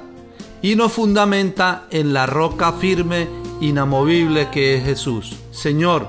y 0.62 0.76
nos 0.76 0.94
fundamenta 0.94 1.84
en 1.92 2.14
la 2.14 2.26
roca 2.26 2.72
firme, 2.74 3.28
inamovible 3.60 4.50
que 4.50 4.78
es 4.78 4.86
Jesús. 4.86 5.36
Señor, 5.52 6.08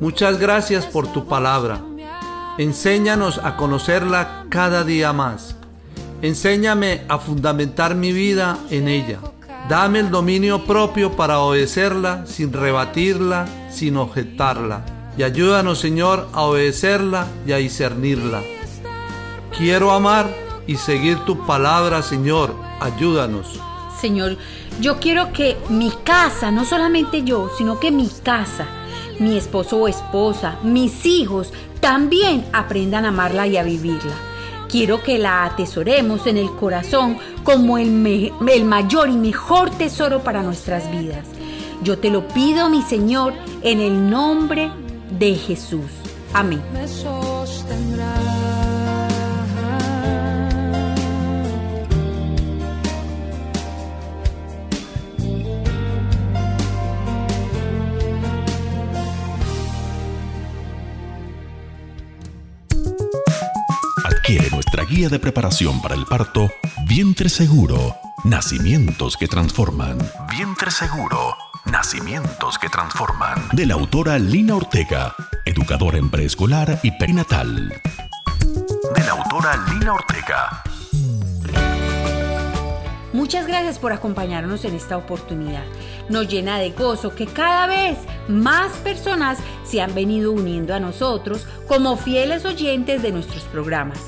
muchas 0.00 0.38
gracias 0.38 0.84
por 0.84 1.06
tu 1.12 1.26
palabra. 1.26 1.80
Enséñanos 2.58 3.38
a 3.38 3.56
conocerla 3.56 4.46
cada 4.48 4.82
día 4.82 5.12
más. 5.12 5.54
Enséñame 6.22 7.02
a 7.08 7.18
fundamentar 7.18 7.94
mi 7.94 8.12
vida 8.12 8.58
en 8.70 8.88
ella. 8.88 9.20
Dame 9.68 10.00
el 10.00 10.10
dominio 10.10 10.64
propio 10.64 11.12
para 11.12 11.38
obedecerla 11.38 12.26
sin 12.26 12.52
rebatirla, 12.52 13.46
sin 13.70 13.96
objetarla. 13.96 14.84
Y 15.16 15.22
ayúdanos, 15.22 15.78
Señor, 15.78 16.28
a 16.32 16.42
obedecerla 16.42 17.28
y 17.46 17.52
a 17.52 17.58
discernirla. 17.58 18.42
Quiero 19.56 19.90
amar 19.90 20.28
y 20.66 20.76
seguir 20.76 21.18
tu 21.24 21.46
palabra, 21.46 22.02
Señor. 22.02 22.54
Ayúdanos. 22.80 23.58
Señor, 24.00 24.36
yo 24.80 25.00
quiero 25.00 25.32
que 25.32 25.56
mi 25.68 25.90
casa, 26.04 26.50
no 26.50 26.64
solamente 26.64 27.24
yo, 27.24 27.50
sino 27.56 27.80
que 27.80 27.90
mi 27.90 28.08
casa, 28.22 28.66
mi 29.18 29.36
esposo 29.36 29.78
o 29.78 29.88
esposa, 29.88 30.58
mis 30.62 31.04
hijos, 31.04 31.52
también 31.80 32.44
aprendan 32.52 33.04
a 33.04 33.08
amarla 33.08 33.46
y 33.46 33.56
a 33.56 33.62
vivirla. 33.62 34.14
Quiero 34.68 35.02
que 35.02 35.18
la 35.18 35.44
atesoremos 35.44 36.26
en 36.26 36.36
el 36.36 36.50
corazón 36.54 37.18
como 37.42 37.78
el, 37.78 38.32
el, 38.48 38.64
mayor 38.64 39.08
y 39.08 39.16
mejor 39.16 39.70
tesoro 39.70 40.22
para 40.22 40.42
nuestras 40.42 40.90
vidas. 40.90 41.24
Yo 41.82 41.98
te 41.98 42.10
lo 42.10 42.28
pido, 42.28 42.68
mi 42.68 42.82
Señor, 42.82 43.32
en 43.62 43.80
el 43.80 44.10
nombre 44.10 44.70
de 45.18 45.34
Jesús. 45.34 45.90
Amén. 46.34 46.60
Guía 64.98 65.08
de 65.08 65.20
preparación 65.20 65.80
para 65.80 65.94
el 65.94 66.06
parto, 66.06 66.50
Vientre 66.84 67.28
Seguro, 67.28 67.94
Nacimientos 68.24 69.16
que 69.16 69.28
Transforman. 69.28 69.96
Vientre 70.28 70.72
Seguro, 70.72 71.36
Nacimientos 71.66 72.58
que 72.58 72.68
Transforman. 72.68 73.48
De 73.52 73.64
la 73.64 73.74
autora 73.74 74.18
Lina 74.18 74.56
Ortega, 74.56 75.14
educadora 75.44 75.98
en 75.98 76.10
preescolar 76.10 76.80
y 76.82 76.90
perinatal. 76.90 77.68
De 78.96 79.04
la 79.04 79.12
autora 79.12 79.64
Lina 79.70 79.94
Ortega. 79.94 80.64
Muchas 83.12 83.46
gracias 83.46 83.78
por 83.78 83.92
acompañarnos 83.92 84.64
en 84.64 84.74
esta 84.74 84.96
oportunidad. 84.96 85.62
Nos 86.08 86.26
llena 86.26 86.58
de 86.58 86.70
gozo 86.70 87.14
que 87.14 87.26
cada 87.26 87.68
vez 87.68 87.98
más 88.26 88.72
personas 88.78 89.38
se 89.62 89.80
han 89.80 89.94
venido 89.94 90.32
uniendo 90.32 90.74
a 90.74 90.80
nosotros 90.80 91.46
como 91.68 91.96
fieles 91.96 92.44
oyentes 92.44 93.00
de 93.00 93.12
nuestros 93.12 93.44
programas 93.44 94.00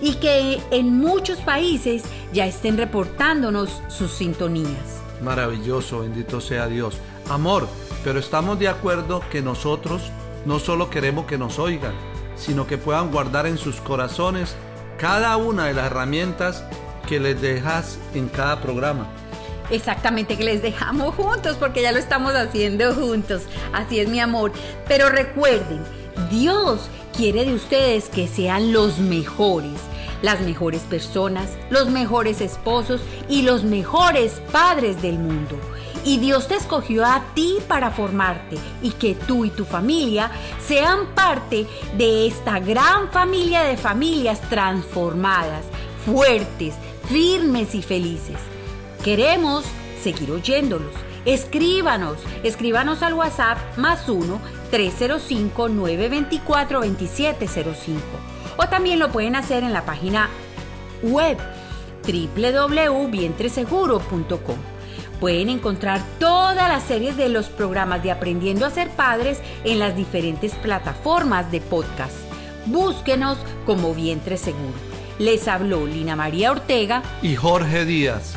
y 0.00 0.14
que 0.14 0.60
en 0.70 0.98
muchos 0.98 1.38
países 1.40 2.02
ya 2.32 2.46
estén 2.46 2.76
reportándonos 2.76 3.82
sus 3.88 4.12
sintonías. 4.12 5.00
Maravilloso, 5.22 6.00
bendito 6.00 6.40
sea 6.40 6.66
Dios. 6.66 6.96
Amor, 7.30 7.68
pero 8.04 8.18
estamos 8.18 8.58
de 8.58 8.68
acuerdo 8.68 9.22
que 9.30 9.42
nosotros 9.42 10.02
no 10.44 10.58
solo 10.58 10.90
queremos 10.90 11.26
que 11.26 11.38
nos 11.38 11.58
oigan, 11.58 11.94
sino 12.36 12.66
que 12.66 12.78
puedan 12.78 13.10
guardar 13.10 13.46
en 13.46 13.58
sus 13.58 13.80
corazones 13.80 14.54
cada 14.98 15.36
una 15.36 15.66
de 15.66 15.74
las 15.74 15.86
herramientas 15.86 16.64
que 17.08 17.18
les 17.18 17.40
dejas 17.40 17.98
en 18.14 18.28
cada 18.28 18.60
programa. 18.60 19.06
Exactamente, 19.70 20.36
que 20.36 20.44
les 20.44 20.62
dejamos 20.62 21.14
juntos 21.14 21.56
porque 21.58 21.82
ya 21.82 21.90
lo 21.90 21.98
estamos 21.98 22.34
haciendo 22.34 22.94
juntos. 22.94 23.42
Así 23.72 23.98
es 23.98 24.08
mi 24.08 24.20
amor. 24.20 24.52
Pero 24.86 25.08
recuerden, 25.08 25.82
Dios 26.30 26.80
quiere 27.16 27.44
de 27.44 27.54
ustedes 27.54 28.08
que 28.08 28.28
sean 28.28 28.72
los 28.72 28.98
mejores, 28.98 29.80
las 30.22 30.40
mejores 30.40 30.82
personas, 30.82 31.50
los 31.70 31.88
mejores 31.88 32.40
esposos 32.40 33.00
y 33.28 33.42
los 33.42 33.64
mejores 33.64 34.40
padres 34.52 35.00
del 35.02 35.18
mundo. 35.18 35.58
Y 36.04 36.18
Dios 36.18 36.46
te 36.46 36.54
escogió 36.54 37.04
a 37.04 37.22
ti 37.34 37.58
para 37.66 37.90
formarte 37.90 38.56
y 38.80 38.90
que 38.92 39.14
tú 39.14 39.44
y 39.44 39.50
tu 39.50 39.64
familia 39.64 40.30
sean 40.64 41.06
parte 41.14 41.66
de 41.96 42.26
esta 42.28 42.60
gran 42.60 43.10
familia 43.10 43.62
de 43.62 43.76
familias 43.76 44.40
transformadas, 44.48 45.64
fuertes, 46.04 46.74
firmes 47.08 47.74
y 47.74 47.82
felices. 47.82 48.36
Queremos 49.02 49.64
seguir 50.02 50.30
oyéndolos. 50.30 50.92
Escríbanos, 51.24 52.18
escríbanos 52.44 53.02
al 53.02 53.14
WhatsApp 53.14 53.58
más 53.76 54.08
1 54.08 54.40
305 54.70 55.68
924 55.68 56.80
2705 56.80 58.00
o 58.56 58.66
también 58.68 58.98
lo 58.98 59.12
pueden 59.12 59.36
hacer 59.36 59.62
en 59.62 59.72
la 59.72 59.84
página 59.84 60.28
web 61.02 61.38
www.vientreseguro.com. 62.06 64.56
Pueden 65.20 65.48
encontrar 65.48 66.02
todas 66.18 66.68
las 66.68 66.82
series 66.82 67.16
de 67.16 67.30
los 67.30 67.48
programas 67.48 68.02
de 68.02 68.10
Aprendiendo 68.10 68.66
a 68.66 68.70
ser 68.70 68.90
Padres 68.90 69.40
en 69.64 69.78
las 69.78 69.96
diferentes 69.96 70.52
plataformas 70.54 71.50
de 71.50 71.62
podcast. 71.62 72.14
Búsquenos 72.66 73.38
como 73.64 73.94
Vientre 73.94 74.36
Seguro. 74.36 74.74
Les 75.18 75.48
habló 75.48 75.86
Lina 75.86 76.16
María 76.16 76.50
Ortega 76.50 77.02
y 77.22 77.34
Jorge 77.34 77.86
Díaz. 77.86 78.36